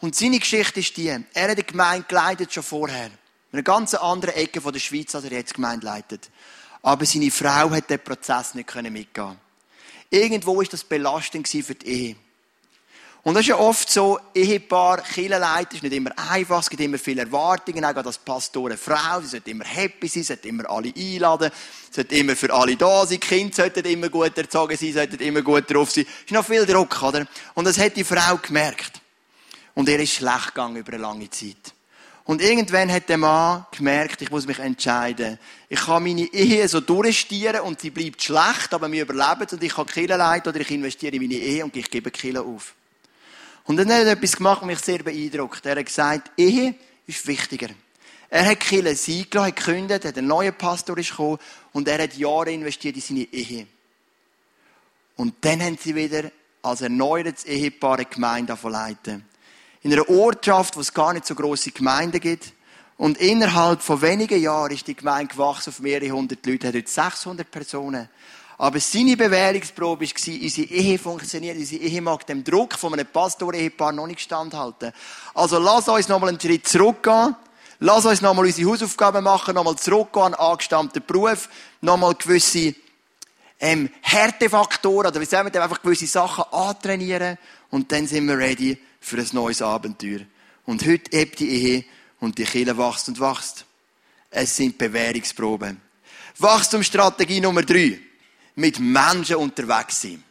[0.00, 3.06] Und seine Geschichte ist die, er hat eine Gemeinde geleitet schon vorher.
[3.06, 3.12] In
[3.52, 6.30] einer ganz anderen Ecke von der Schweiz, als er jetzt Gemeinde leitet.
[6.82, 9.38] Aber seine Frau hat den Prozess nicht mitgehen
[10.10, 12.16] Irgendwo ist das belastend für die Ehe.
[13.28, 16.96] Und das ist ja oft so, Ehepaar, Kirchenleiter ist nicht immer einfach, es gibt immer
[16.96, 20.94] viele Erwartungen, auch als Pastor eine Frau, sie sollte immer happy sein, sollte immer alle
[20.96, 21.50] einladen,
[21.90, 25.42] sollte immer für alle da sein, die Kinder sollten immer gut erzogen sein, sollten immer
[25.42, 26.06] gut drauf sein.
[26.08, 27.26] Es ist noch viel Druck, oder?
[27.52, 28.92] Und das hat die Frau gemerkt.
[29.74, 31.74] Und ihr ist schlecht gegangen über eine lange Zeit.
[32.24, 35.38] Und irgendwann hat der Mann gemerkt, ich muss mich entscheiden.
[35.68, 39.74] Ich kann meine Ehe so durchstieren und sie bleibt schlecht, aber wir überleben und ich
[39.74, 42.74] kann Kille leiten oder ich investiere in meine Ehe und ich gebe Kille auf.
[43.68, 45.66] Und dann hat er etwas gemacht, was mich sehr beeindruckt.
[45.66, 46.74] Er hat gesagt, Ehe
[47.06, 47.68] ist wichtiger.
[48.30, 51.38] Er hat Kille sein gelassen, hat gekündigt, hat einen neuen Pastor gekommen
[51.74, 53.66] und er hat Jahre investiert in seine Ehe.
[55.16, 56.30] Und dann haben sie wieder
[56.62, 59.26] als erneuertes Ehepaar eine Gemeinde leiten.
[59.82, 62.54] In einer Ortschaft, wo es gar nicht so grosse Gemeinden gibt.
[62.96, 66.90] Und innerhalb von wenigen Jahren ist die Gemeinde gewachsen auf mehrere hundert Leute, hat heute
[66.90, 68.08] 600 Personen.
[68.60, 73.92] Aber seine Bewährungsprobe war, unsere Ehe funktioniert, unsere Ehe mag dem Druck von einem Pastor-Ehepaar
[73.92, 74.92] noch nicht standhalten.
[75.34, 77.36] Also lass uns nochmal einen Schritt zurückgehen.
[77.78, 81.48] Lass uns nochmal unsere Hausaufgaben machen, nochmal zurückgehen an angestammten Beruf,
[81.80, 82.74] nochmal gewisse
[83.60, 87.38] ähm, Härtefaktoren, oder wie sagen wir, einfach gewisse Sachen antrainieren
[87.70, 90.20] und dann sind wir ready für ein neues Abenteuer.
[90.66, 91.84] Und heute hebt die Ehe
[92.18, 93.64] und die Kirche wächst und wächst.
[94.30, 95.80] Es sind Bewährungsproben.
[96.36, 98.00] Wachstumsstrategie Nummer drei
[98.58, 100.22] mit Menschen unterwegs sein.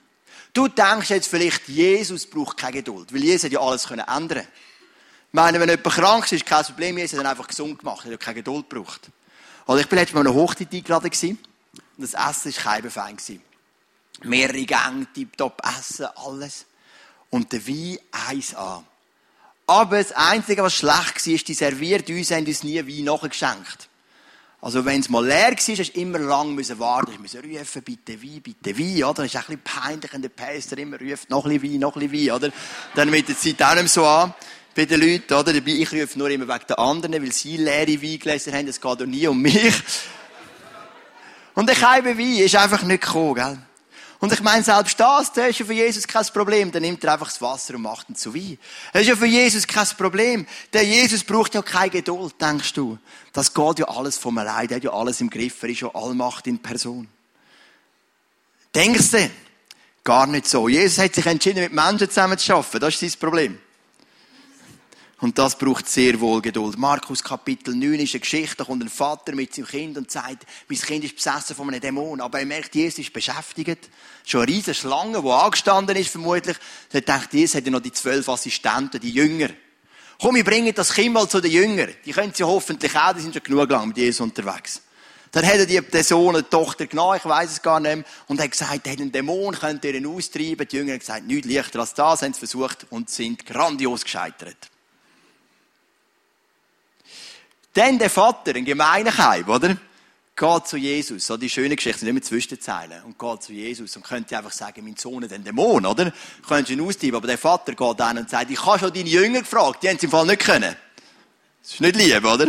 [0.53, 4.39] Du denkst jetzt vielleicht, Jesus braucht keine Geduld, weil Jesus hat ja alles können ändern.
[4.39, 8.05] Ich meine, wenn jemand krank ist, ist kein Problem, Jesus hat ihn einfach gesund gemacht,
[8.05, 9.09] er hat keine Geduld gebraucht.
[9.65, 13.41] Also ich bin letztes Mal an einer Hochzeit eingeladen und das Essen war gewesen.
[14.23, 16.65] Mehrere Gänge, tiptop Essen, alles.
[17.29, 18.85] Und der Wein eins an.
[19.67, 23.89] Aber das Einzige, was schlecht war, ist, die serviert uns, haben uns nie Wein nachgeschenkt.
[24.59, 27.11] Also, wenn es mal leer war, hast du immer lang warten.
[27.11, 29.23] Ich musste rufen, bitte Wein, bitte Wein, oder?
[29.23, 31.95] Das ist ein bisschen peinlich, wenn der Päster immer ruft, noch ein bisschen Wein, noch
[31.95, 32.51] ein bisschen Wein, oder?
[32.95, 34.33] Dann mit der Zeit auch nicht so an.
[34.75, 35.53] Bei den Leuten, oder?
[35.53, 38.67] Ich rufe nur immer wegen den anderen, weil sie leere Weingläser haben.
[38.67, 39.73] Es geht auch nie um mich.
[41.53, 43.57] Und der Keibe Wein ist einfach nicht gekommen, gell?
[44.19, 46.71] Und ich meine, selbst das, das ist ja für Jesus kein Problem.
[46.71, 48.57] Dann nimmt er einfach das Wasser und macht ihn zu Wein.
[48.91, 50.47] Das ist ja für Jesus kein Problem.
[50.73, 52.97] Der Jesus braucht ja keine Geduld, denkst du.
[53.31, 54.67] Das geht ja alles vom allein.
[54.67, 55.61] Der hat ja alles im Griff.
[55.61, 57.07] Er ist ja Allmacht in Person.
[58.73, 59.29] Denkst du?
[60.03, 60.67] Gar nicht so.
[60.67, 62.79] Jesus hat sich entschieden, mit Menschen zusammen zu arbeiten.
[62.79, 63.59] Das ist sein Problem.
[65.19, 66.77] Und das braucht sehr wohl Geduld.
[66.77, 70.45] Markus Kapitel 9 ist eine Geschichte, da kommt ein Vater mit seinem Kind und sagt,
[70.69, 72.21] mein Kind ist besessen von einem Dämon.
[72.21, 73.89] Aber er merkt, Jesus ist beschäftigt.
[74.23, 76.57] Schon eine riesige Schlange, die angestanden ist, vermutlich.
[76.91, 79.49] Er denkt, Jesus hat ja noch die zwölf Assistenten, die Jünger.
[80.21, 81.89] Komm, wir bringen das Kind mal zu den Jüngern.
[82.05, 84.83] Die können sie hoffentlich auch, die sind schon genug lang mit Jesus unterwegs.
[85.31, 88.39] Dann hat er die Person, eine Tochter genommen, ich weiß es gar nicht mehr, und
[88.39, 90.67] hat gesagt, er hat einen Dämon, könnt ihr ihn austreiben.
[90.67, 94.69] Die Jünger haben gesagt, nichts leichter als das, haben es versucht und sind grandios gescheitert.
[97.77, 99.77] Dann der Vater, ein gemeiner Kaib, oder?
[100.35, 103.53] geht zu Jesus, so die schöne Geschichte, nicht mehr zwischen den Zeilen, und geht zu
[103.53, 106.13] Jesus und könnte einfach sagen, mein Sohn ist ein Dämon, oder?
[106.47, 109.39] Könntest ihn austreiben, aber der Vater geht dann und sagt, ich habe schon deine Jünger
[109.39, 110.75] gefragt, die haben es im Fall nicht können.
[111.63, 112.47] Das ist nicht lieb, oder?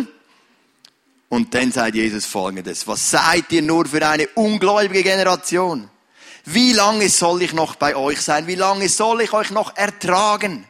[1.31, 5.91] Und dann sagt Jesus folgendes, was seid ihr nur für eine ungläubige Generation?
[6.45, 8.47] Wie lange soll ich noch bei euch sein?
[8.47, 10.65] Wie lange soll ich euch noch ertragen?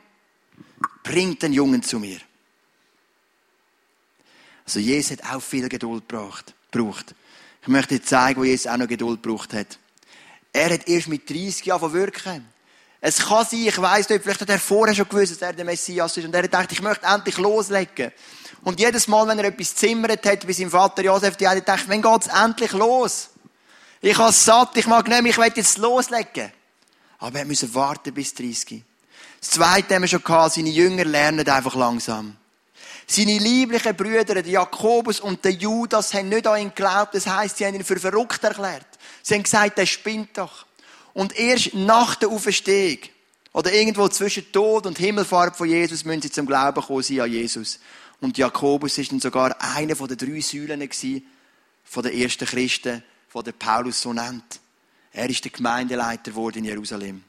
[1.02, 2.18] Bringt den Jungen zu mir.
[4.68, 7.14] Also Jesus hat auch viel Geduld gebraucht.
[7.62, 9.78] Ich möchte dir zeigen, wo Jesus auch noch Geduld gebraucht hat.
[10.52, 12.46] Er hat erst mit 30 Jahren wirken.
[13.00, 15.64] Es kann sein, ich weiss nicht, vielleicht hat er vorher schon gewusst, dass er der
[15.64, 16.24] Messias ist.
[16.26, 18.12] Und er hat gedacht, ich möchte endlich loslegen.
[18.62, 21.88] Und jedes Mal, wenn er etwas zimmert hat, wie sein Vater Josef, die hat gedacht,
[21.88, 23.30] wenn geht's endlich los?
[24.02, 26.52] Ich habe satt, ich mag nicht, ich will jetzt loslegen.
[27.20, 28.84] Aber er musste warten bis 30.
[29.40, 32.36] Das Zweite haben wir schon gehabt, seine Jünger lernen einfach langsam.
[33.10, 37.14] Seine lieblichen Brüder, der Jakobus und der Judas, haben nicht an ihn geglaubt.
[37.14, 38.86] Das heisst, sie haben ihn für verrückt erklärt.
[39.22, 40.66] Sie haben gesagt, der spinnt doch.
[41.14, 42.98] Und erst nach der Auferstehung,
[43.54, 47.32] oder irgendwo zwischen Tod und Himmelfahrt von Jesus, müssen sie zum Glauben kommen sie an
[47.32, 47.80] Jesus.
[48.20, 50.88] Und Jakobus ist dann sogar einer von den drei Säulen
[51.84, 54.60] von den ersten Christen, von der Paulus so nennt.
[55.12, 57.24] Er ist der Gemeindeleiter geworden in Jerusalem.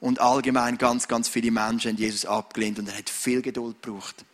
[0.00, 4.24] Und allgemein ganz, ganz viele Menschen haben Jesus abgelehnt und er hat viel Geduld gebraucht.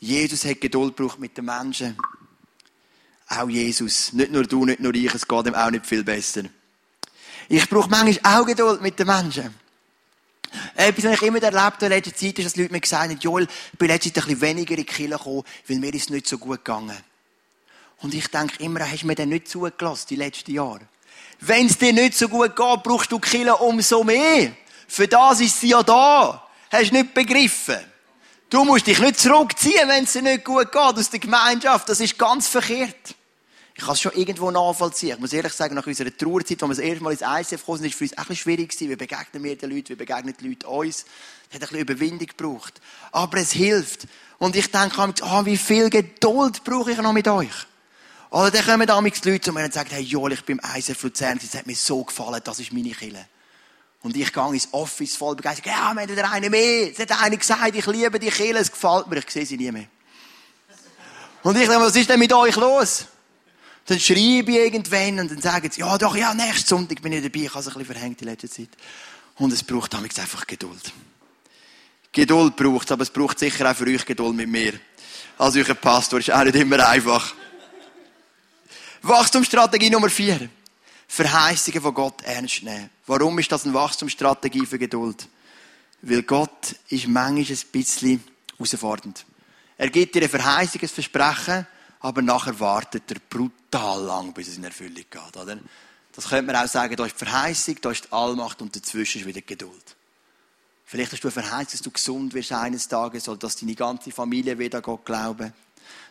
[0.00, 1.96] Jesus hat Geduld gebraucht mit den Menschen.
[3.28, 4.12] Auch Jesus.
[4.12, 6.42] Nicht nur du, nicht nur ich, es geht ihm auch nicht viel besser.
[7.48, 9.54] Ich brauche manchmal auch Geduld mit den Menschen.
[10.74, 13.46] Etwas, was ich immer erlebt in letzter Zeit, ist, dass Leute mir gesagt haben, Joel,
[13.72, 16.38] ich bin letztens ein bisschen weniger in die Kirche gekommen, weil mir ist nicht so
[16.38, 16.96] gut gegangen.
[17.98, 20.80] Und ich denke immer, hast du mir denn nicht zugelassen, die letzten Jahre?
[21.40, 24.52] Wenn es dir nicht so gut geht, brauchst du Kirche umso mehr.
[24.88, 26.48] Für das ist sie ja da.
[26.70, 27.89] Hast du nicht begriffen?
[28.50, 31.88] Du musst dich nicht zurückziehen, wenn es dir nicht gut geht aus der Gemeinschaft.
[31.88, 33.14] Das ist ganz verkehrt.
[33.76, 35.14] Ich kann es schon irgendwo nachvollziehen.
[35.14, 37.78] Ich muss ehrlich sagen, nach unserer Trauerzeit, als wir das erste Mal ins ICF gekommen
[37.78, 38.90] sind, ist für uns bisschen schwierig gewesen.
[38.90, 39.90] Wie begegnen wir den Leuten?
[39.90, 41.04] Wie begegnen die Leute uns?
[41.48, 42.80] Es hat ein bisschen Überwindung gebraucht.
[43.12, 44.08] Aber es hilft.
[44.38, 47.66] Und ich denke, oh, wie viel Geduld brauche ich noch mit euch?
[48.30, 50.76] Oder dann kommen damals die Leute zu mir und sagen, hey Joel, ich bin im
[50.76, 53.26] ICF Luzern, es hat mir so gefallen, das ist meine Kille.
[54.02, 55.66] Und ich gehe ins Office voll begeistert.
[55.66, 56.90] Ja, wir haben wieder eine mehr.
[56.90, 59.18] Es hat einer gesagt, ich liebe die Kirche, es gefällt mir.
[59.18, 59.86] Ich sehe sie nie mehr.
[61.42, 63.06] Und ich denke, was ist denn mit euch los?
[63.86, 67.22] Dann schreibe ich irgendwann und dann sagen sie, ja doch, ja, nächsten Sonntag bin ich
[67.22, 67.44] dabei.
[67.44, 68.68] Ich habe es ein bisschen verhängt in letzter Zeit.
[69.36, 70.92] Und es braucht damals einfach Geduld.
[72.12, 74.74] Geduld braucht es, aber es braucht sicher auch für euch Geduld mit mir.
[75.38, 77.34] Als euer Pastor ist auch nicht immer einfach.
[79.02, 80.48] Wachstumsstrategie Nummer vier.
[81.12, 82.88] Verheißungen von Gott ernst nehmen.
[83.08, 85.28] Warum ist das eine Wachstumsstrategie für Geduld?
[86.02, 88.22] Weil Gott ist manchmal ein bisschen
[88.56, 89.26] herausfordernd.
[89.76, 91.66] Er gibt dir ein Versprechen,
[91.98, 95.36] aber nachher wartet er brutal lang, bis es in Erfüllung geht.
[95.36, 95.58] Oder?
[96.12, 99.22] Das könnte man auch sagen, da ist die Verheißung, da ist die Allmacht und dazwischen
[99.22, 99.96] ist wieder Geduld.
[100.84, 104.12] Vielleicht hast du eine Verheißung, dass du gesund wirst eines Tages oder dass deine ganze
[104.12, 105.52] Familie wieder Gott glauben.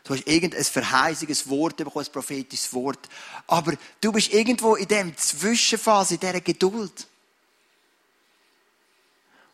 [0.03, 3.09] Du hast irgendein verheißiges Wort bekommen, ein prophetisches Wort.
[3.47, 7.07] Aber du bist irgendwo in dem Zwischenphase, in dieser Geduld.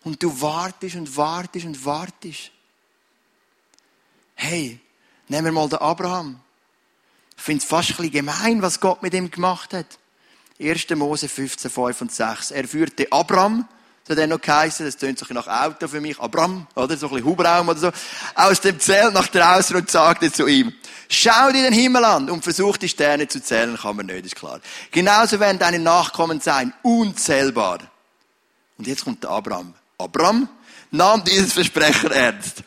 [0.03, 2.51] Und du wartest und wartest und wartest.
[4.35, 4.79] Hey,
[5.27, 6.39] nehmen wir mal den Abraham.
[7.35, 9.97] Ich finde es fast ein bisschen gemein, was Gott mit ihm gemacht hat.
[10.59, 10.89] 1.
[10.91, 12.51] Mose 15, 5 und 6.
[12.51, 13.67] Er führte Abraham
[14.07, 16.95] das hat er noch geheißen, das tönt so nach Auto für mich, Abram, oder?
[16.95, 17.91] So ein bisschen Hubraum oder so.
[18.35, 20.71] Aus dem Zelt nach draußen und sagte zu ihm,
[21.09, 24.35] schau dir den Himmel an und versuch die Sterne zu zählen, kann man nicht, ist
[24.35, 24.59] klar.
[24.91, 27.79] Genauso werden deine Nachkommen sein, unzählbar.
[28.77, 29.73] Und jetzt kommt der Abraham.
[29.97, 30.49] Abraham
[30.91, 32.63] nahm dieses Versprechen ernst.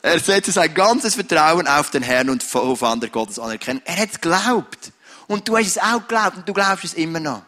[0.00, 3.82] Er setzte sein ganzes Vertrauen auf den Herrn und auf andere Gottes anerkennen.
[3.84, 4.92] Er hat es geglaubt.
[5.26, 7.42] Und du hast es auch geglaubt und du glaubst es immer noch.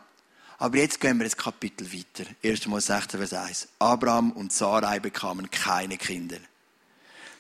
[0.61, 2.29] Aber jetzt gehen wir ins Kapitel weiter.
[2.45, 2.67] 1.
[2.67, 3.69] Mal 16, Vers 1.
[3.79, 6.37] Abraham und Sarai bekamen keine Kinder.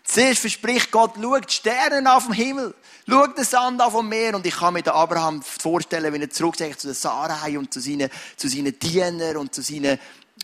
[0.05, 2.75] Zuerst verspricht Gott, schaut die Sterne auf dem Himmel,
[3.07, 4.35] schaut den Sand auf dem Meer.
[4.35, 7.81] Und ich kann mir den Abraham vorstellen, wenn er zurückseht zu der Sarai und zu
[7.81, 9.99] seinen, zu seinen Dienern und zu seinen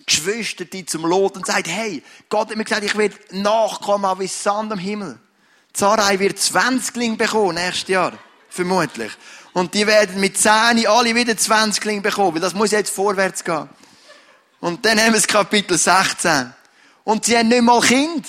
[0.05, 4.27] Geschwistern, die zum Lot und sagt, hey, Gott hat mir gesagt, ich werde nachkommen wie
[4.27, 5.19] Sand am Himmel.
[5.73, 8.12] Sarai wird 20 bekommen nächstes Jahr.
[8.57, 9.12] Vermutlich.
[9.53, 13.69] Und die werden mit 10 alle wieder 20 bekommen, weil das muss jetzt vorwärts gehen.
[14.61, 16.55] Und dann haben wir das Kapitel 16.
[17.05, 18.27] Und sie haben nicht mal Kind.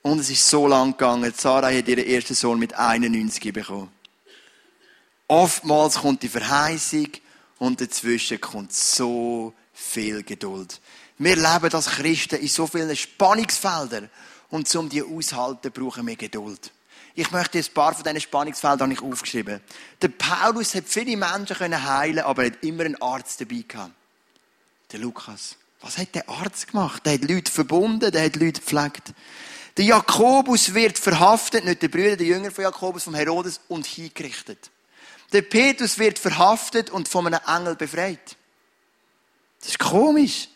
[0.00, 1.34] Und es ist so lang gegangen.
[1.36, 3.92] Sarah hat ihren ersten Sohn mit 91 bekommen.
[5.28, 7.08] Oftmals kommt die Verheißung
[7.58, 10.80] und dazwischen kommt so viel Geduld.
[11.18, 14.08] Wir leben als Christen in so vielen Spannungsfeldern.
[14.48, 16.72] Und um die auszuhalten, brauchen wir Geduld.
[17.14, 19.60] Ich möchte ein paar von diesen Spannungsfeldern nicht aufgeschrieben.
[20.00, 23.92] Der Paulus hat viele Menschen können heilen, aber er hat immer einen Arzt dabei gehabt.
[24.92, 25.56] Der Lukas.
[25.82, 27.04] Was hat der Arzt gemacht?
[27.04, 29.12] Der hat Leute verbunden, der hat Leute gepflegt.
[29.76, 34.70] Der Jakobus wird verhaftet, nicht der Brüder, der Jünger von Jakobus, vom Herodes, und hingerichtet.
[35.32, 38.36] Der Petrus wird verhaftet und von einem Engel befreit.
[39.60, 40.48] Das ist komisch.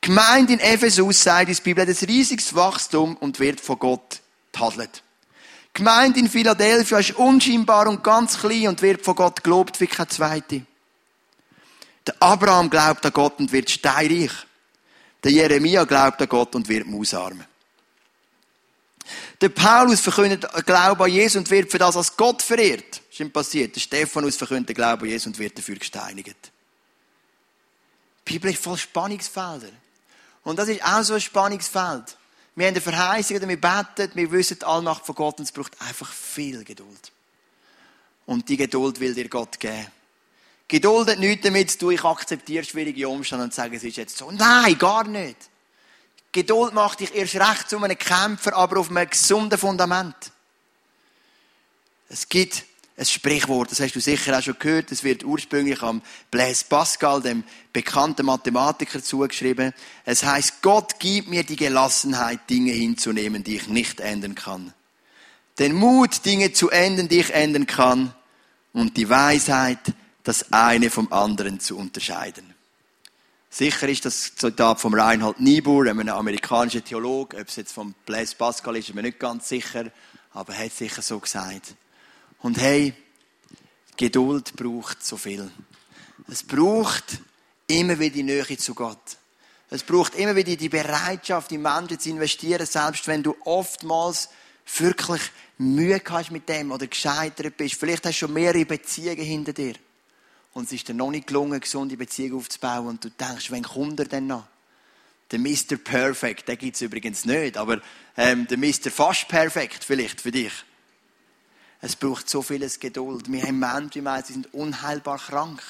[0.00, 5.02] Gemeinde in Ephesus, sagt die Bibel, hat ein riesiges Wachstum und wird von Gott tadelt.
[5.72, 10.08] Gemeinde in Philadelphia ist unscheinbar und ganz klein und wird von Gott gelobt wie kein
[10.08, 10.62] zweite.
[12.06, 14.32] Der Abraham glaubt an Gott und wird steinreich.
[15.22, 17.44] Der Jeremia glaubt an Gott und wird mausarm.
[19.40, 22.90] Der Paulus verkündet Glauben an Jesus und wird für das als Gott verehrt.
[22.90, 23.74] Das ist ihm passiert.
[23.74, 26.52] Der Stephanus verkündet Glauben an Jesus und wird dafür gesteinigt.
[28.26, 29.70] Die Bibel ist voll Spannungsfelder.
[30.42, 32.16] Und das ist auch so ein Spannungsfeld.
[32.60, 35.80] Wir haben eine Verheißung, wir beten, wir wissen die Allmacht von Gott und es braucht
[35.80, 37.10] einfach viel Geduld.
[38.26, 39.86] Und die Geduld will dir Gott geben.
[40.68, 44.18] Geduld hat nichts damit zu tun, ich akzeptiere schwierige Umstände und sage, es ist jetzt
[44.18, 44.30] so.
[44.30, 45.38] Nein, gar nicht.
[46.32, 50.30] Geduld macht dich erst recht zu einem Kämpfer, aber auf einem gesunden Fundament.
[52.10, 52.66] Es gibt
[53.00, 57.22] ein Sprichwort, das hast du sicher auch schon gehört, das wird ursprünglich am Blaise Pascal,
[57.22, 59.72] dem bekannten Mathematiker, zugeschrieben.
[60.04, 64.74] Es heißt, Gott gibt mir die Gelassenheit, Dinge hinzunehmen, die ich nicht ändern kann.
[65.58, 68.14] Den Mut, Dinge zu ändern, die ich ändern kann.
[68.72, 72.54] Und die Weisheit, das eine vom anderen zu unterscheiden.
[73.48, 77.40] Sicher ist das Zitat vom Reinhold Niebuhr, einem amerikanischen Theologen.
[77.40, 79.86] Ob es jetzt vom Blaise Pascal ist, ist mir nicht ganz sicher,
[80.32, 81.74] aber er hat sicher so gesagt.
[82.42, 82.94] Und hey,
[83.96, 85.50] Geduld braucht so viel.
[86.28, 87.20] Es braucht
[87.66, 89.18] immer wieder die Nähe zu Gott.
[89.68, 94.30] Es braucht immer wieder die Bereitschaft, in Menschen zu investieren, selbst wenn du oftmals
[94.78, 95.20] wirklich
[95.58, 97.74] Mühe hast mit dem oder gescheitert bist.
[97.74, 99.74] Vielleicht hast du schon mehrere Beziehungen hinter dir.
[100.52, 102.86] Und es ist dir noch nicht gelungen, gesunde Beziehung aufzubauen.
[102.86, 104.46] Und du denkst, wen kommt er denn noch?
[105.30, 105.76] Der Mr.
[105.76, 107.80] Perfect, den gibt es übrigens nicht, aber
[108.16, 108.90] ähm, der Mr.
[108.90, 110.52] Fast Perfect vielleicht für dich.
[111.80, 113.30] Es braucht so vieles Geduld.
[113.32, 115.62] Wir haben Menschen, die meinen, sie sind unheilbar krank.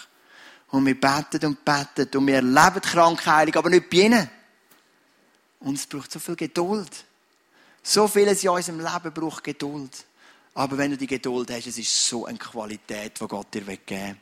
[0.71, 4.31] Und wir beten und beten und wir erleben Krankheilung, aber nicht bei ihnen.
[5.61, 7.05] Und es braucht so viel Geduld.
[7.83, 10.05] So vieles in unserem Leben braucht Geduld.
[10.55, 14.19] Aber wenn du die Geduld hast, es ist so eine Qualität, die Gott dir weggeben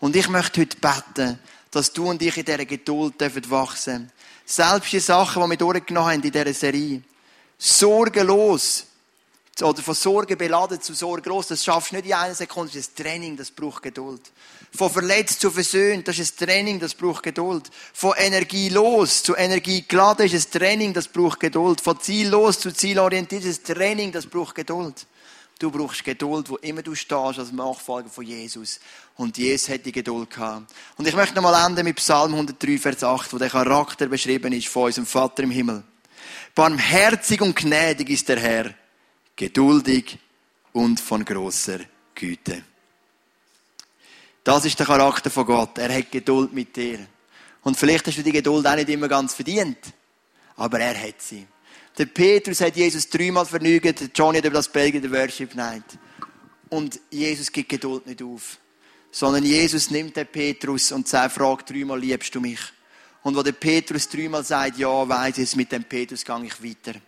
[0.00, 1.38] Und ich möchte heute beten,
[1.70, 4.12] dass du und ich in dieser Geduld dürfen wachsen
[4.44, 7.02] Selbst die Sachen, die wir durchgenommen haben in dieser Serie.
[7.56, 8.86] Sorgenlos.
[9.62, 11.48] Oder von Sorge beladen zu sorglos.
[11.48, 12.72] Das schaffst du nicht in einer Sekunde.
[12.72, 14.20] Das ist ein Training, das braucht Geduld.
[14.72, 17.70] Von verletzt zu versöhnt, das ist ein Training, das braucht Geduld.
[17.92, 21.80] Von Energie los zu Energie geladen ist ein Training, das braucht Geduld.
[21.80, 25.06] Von Ziel los zu zielorientiert ist ein Training, das braucht Geduld.
[25.58, 28.80] Du brauchst Geduld, wo immer du stehst als Nachfolger von Jesus.
[29.16, 30.72] Und Jesus hat die Geduld gehabt.
[30.96, 34.68] Und ich möchte nochmal enden mit Psalm 103, Vers 8, wo der Charakter beschrieben ist
[34.68, 35.82] von unserem Vater im Himmel.
[36.54, 38.74] Barmherzig und gnädig ist der Herr,
[39.40, 40.18] geduldig
[40.74, 41.80] und von großer
[42.14, 42.62] Güte.
[44.44, 45.78] Das ist der Charakter von Gott.
[45.78, 46.98] Er hat Geduld mit dir.
[47.62, 49.78] Und vielleicht hast du die Geduld auch nicht immer ganz verdient.
[50.56, 51.46] Aber er hat sie.
[51.96, 54.10] Der Petrus hat Jesus dreimal vernügt.
[54.14, 55.84] Johnny hat über das Belgien der Worship Night.
[56.68, 58.58] Und Jesus gibt Geduld nicht auf.
[59.10, 62.60] Sondern Jesus nimmt den Petrus und sagt, fragt dreimal, liebst du mich?
[63.22, 67.00] Und wo der Petrus dreimal sagt, ja, weiß ich, mit dem Petrus gehe ich weiter.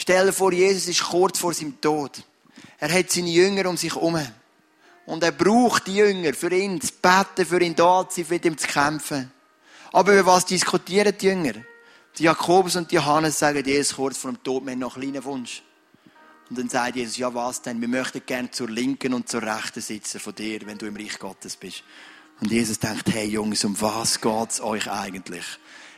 [0.00, 2.24] Stell dir vor, Jesus ist kurz vor seinem Tod.
[2.78, 4.18] Er hat seine Jünger um sich herum.
[5.04, 8.48] Und er braucht die Jünger für ihn zu beten, für ihn da zu sein, für
[8.48, 9.30] ihn zu kämpfen.
[9.92, 11.52] Aber über was diskutieren die Jünger?
[12.16, 15.12] Die Jakobus und die Johannes sagen Jesus kurz vor dem Tod, wir haben noch einen
[15.12, 15.62] kleinen Wunsch.
[16.48, 17.78] Und dann sagt Jesus, ja was denn?
[17.82, 21.18] Wir möchten gerne zur Linken und zur Rechten sitzen von dir, wenn du im Reich
[21.18, 21.84] Gottes bist.
[22.40, 25.44] Und Jesus denkt, hey Jungs, um was geht's euch eigentlich?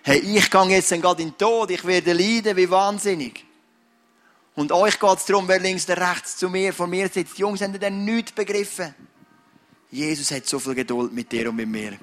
[0.03, 3.52] Hey, ich gehe jetzt dann gerade in den Tod, ich werde leiden, wie wahnsinnig.
[4.55, 7.39] Und euch geht's darum, wer links oder rechts zu mir, vor mir sitzt.
[7.39, 8.95] Die Jungs haben dann nichts begriffen.
[9.91, 11.99] Jesus hat so viel Geduld mit dir und mit mir.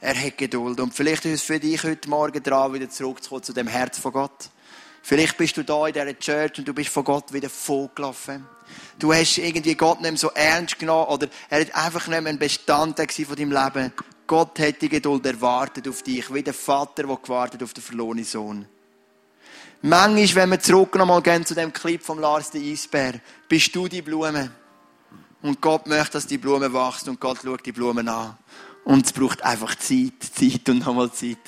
[0.00, 0.80] Er hat Geduld.
[0.80, 4.12] Und vielleicht ist es für dich heute Morgen dran, wieder zurückzukommen zu dem Herz von
[4.12, 4.50] Gott.
[5.02, 8.46] Vielleicht bist du da in dieser Church und du bist von Gott wieder vorgelaufen.
[8.98, 12.32] Du hast irgendwie Gott nicht mehr so ernst genommen oder er hat einfach nicht mehr
[12.32, 13.92] ein Bestandteil von deinem Leben.
[14.26, 18.24] Gott hat die Geduld erwartet auf dich, wie der Vater, der gewartet auf den verlorenen
[18.24, 18.66] Sohn.
[19.82, 23.86] Manchmal, wenn wir zurück nochmal gehen zu dem Clip vom Lars der Eisbär, bist du
[23.86, 24.50] die Blume.
[25.40, 28.36] Und Gott möchte, dass die Blume wächst und Gott schaut die Blumen an.
[28.84, 31.38] Und es braucht einfach Zeit, Zeit und nochmal Zeit.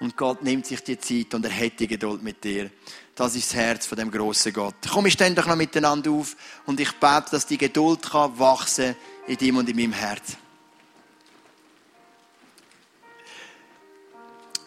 [0.00, 2.70] Und Gott nimmt sich die Zeit und er hat die Geduld mit dir.
[3.14, 4.76] Das ist das Herz von dem großen Gott.
[4.90, 8.96] Komm, stehen doch noch miteinander auf und ich bete, dass die Geduld kann wachsen
[9.26, 10.36] in ihm und in meinem Herz.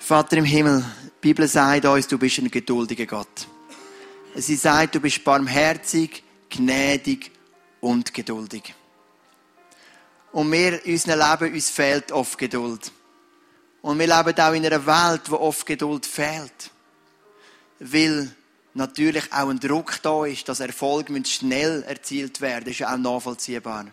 [0.09, 3.47] Vater im Himmel, die Bibel sagt uns, du bist ein geduldiger Gott.
[4.33, 7.29] Sie sagt, du bist barmherzig, gnädig
[7.79, 8.73] und geduldig.
[10.31, 12.91] Und wir in unserem Leben, uns fehlt oft Geduld.
[13.83, 16.71] Und wir leben auch in einer Welt, wo oft Geduld fehlt.
[17.77, 18.31] Weil
[18.73, 23.85] natürlich auch ein Druck da ist, dass Erfolg schnell erzielt werden Das ist auch nachvollziehbar.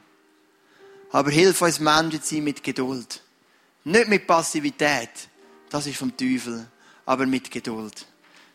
[1.12, 3.22] Aber hilf uns Menschen sein mit Geduld.
[3.84, 5.10] Nicht mit Passivität.
[5.70, 6.66] Das ist vom Teufel.
[7.04, 8.06] Aber mit Geduld.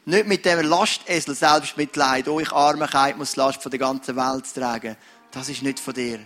[0.05, 2.27] Nicht mit dem Lastesel Selbstmitleid.
[2.27, 4.97] Oh, ich arme Kind muss die Last von der ganzen Welt tragen.
[5.31, 6.19] Das ist nicht von dir.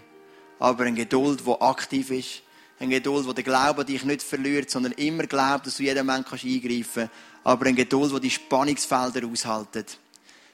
[0.60, 2.42] Aber eine Geduld, die aktiv ist.
[2.80, 6.40] Eine Geduld, die den Glauben dich nicht verliert, sondern immer glaubt, dass du jeden Menschen
[6.40, 7.12] eingreifen kannst.
[7.44, 9.98] Aber eine Geduld, die die Spannungsfelder aushaltet.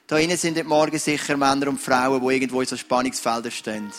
[0.06, 3.92] Da innen sind heute Morgen sicher Männer und Frauen, die irgendwo in so Spannungsfeldern stehen.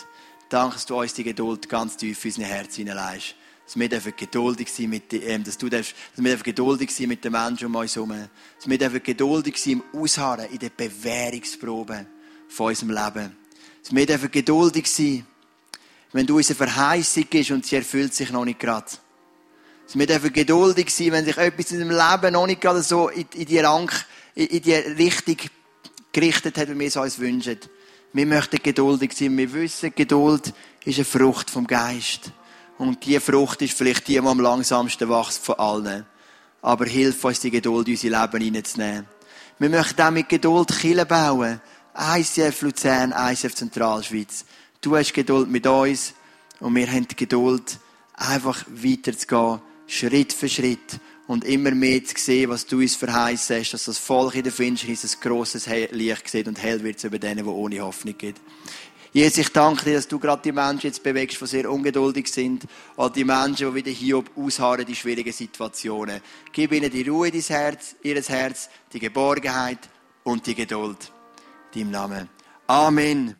[0.48, 4.12] Danke, dass du uns die Geduld ganz tief in unser Herz hineinlegst dass wir dürfen
[4.16, 7.66] geduldig sein mit ähm, dass du darfst, dass wir dürfen geduldig sein mit den Menschen
[7.66, 8.10] um uns herum.
[8.10, 12.06] Dass wir dürfen geduldig sein im Ausharren, in den Bewährungsproben
[12.48, 13.36] von unserem Leben.
[13.82, 15.26] Dass wir dürfen geduldig sein,
[16.12, 18.86] wenn du unsere Verheißung ist und sie erfüllt sich noch nicht gerade.
[19.86, 23.08] Dass wir dürfen geduldig sein, wenn sich etwas in unserem Leben noch nicht gerade so
[23.08, 23.92] in, in die Rank,
[24.34, 25.36] in, in die Richtung
[26.12, 27.58] gerichtet hat, wie wir es uns wünschen.
[28.12, 29.36] Wir möchten geduldig sein.
[29.36, 30.54] Wir wissen, Geduld
[30.84, 32.30] ist eine Frucht vom Geist.
[32.78, 36.06] Und die Frucht ist vielleicht die, die am langsamsten wächst von allen.
[36.62, 39.06] Aber hilf uns, die Geduld in unser Leben hineinzunehmen.
[39.58, 41.60] Wir möchten auch mit Geduld Kille bauen.
[41.96, 44.44] ICF Luzern, ICF Zentralschweiz.
[44.80, 46.14] Du hast Geduld mit uns
[46.58, 47.78] und wir haben die Geduld,
[48.14, 53.72] einfach weiterzugehen, Schritt für Schritt und immer mehr zu sehen, was du uns verheißen hast,
[53.72, 57.44] dass das Volk in der Finsternis ein grosses Licht sieht und hell wird über denen,
[57.44, 58.36] die ohne Hoffnung geht.
[59.14, 62.64] Jesus, ich danke dir, dass du gerade die Menschen jetzt bewegst, die sehr ungeduldig sind.
[62.96, 66.20] All die Menschen, die wieder Hiob ausharren in schwierigen Situationen.
[66.52, 69.78] Gib ihnen die Ruhe in Herz, ihres Herz, die Geborgenheit
[70.24, 71.12] und die Geduld.
[71.74, 72.28] In deinem Namen.
[72.66, 73.36] Amen.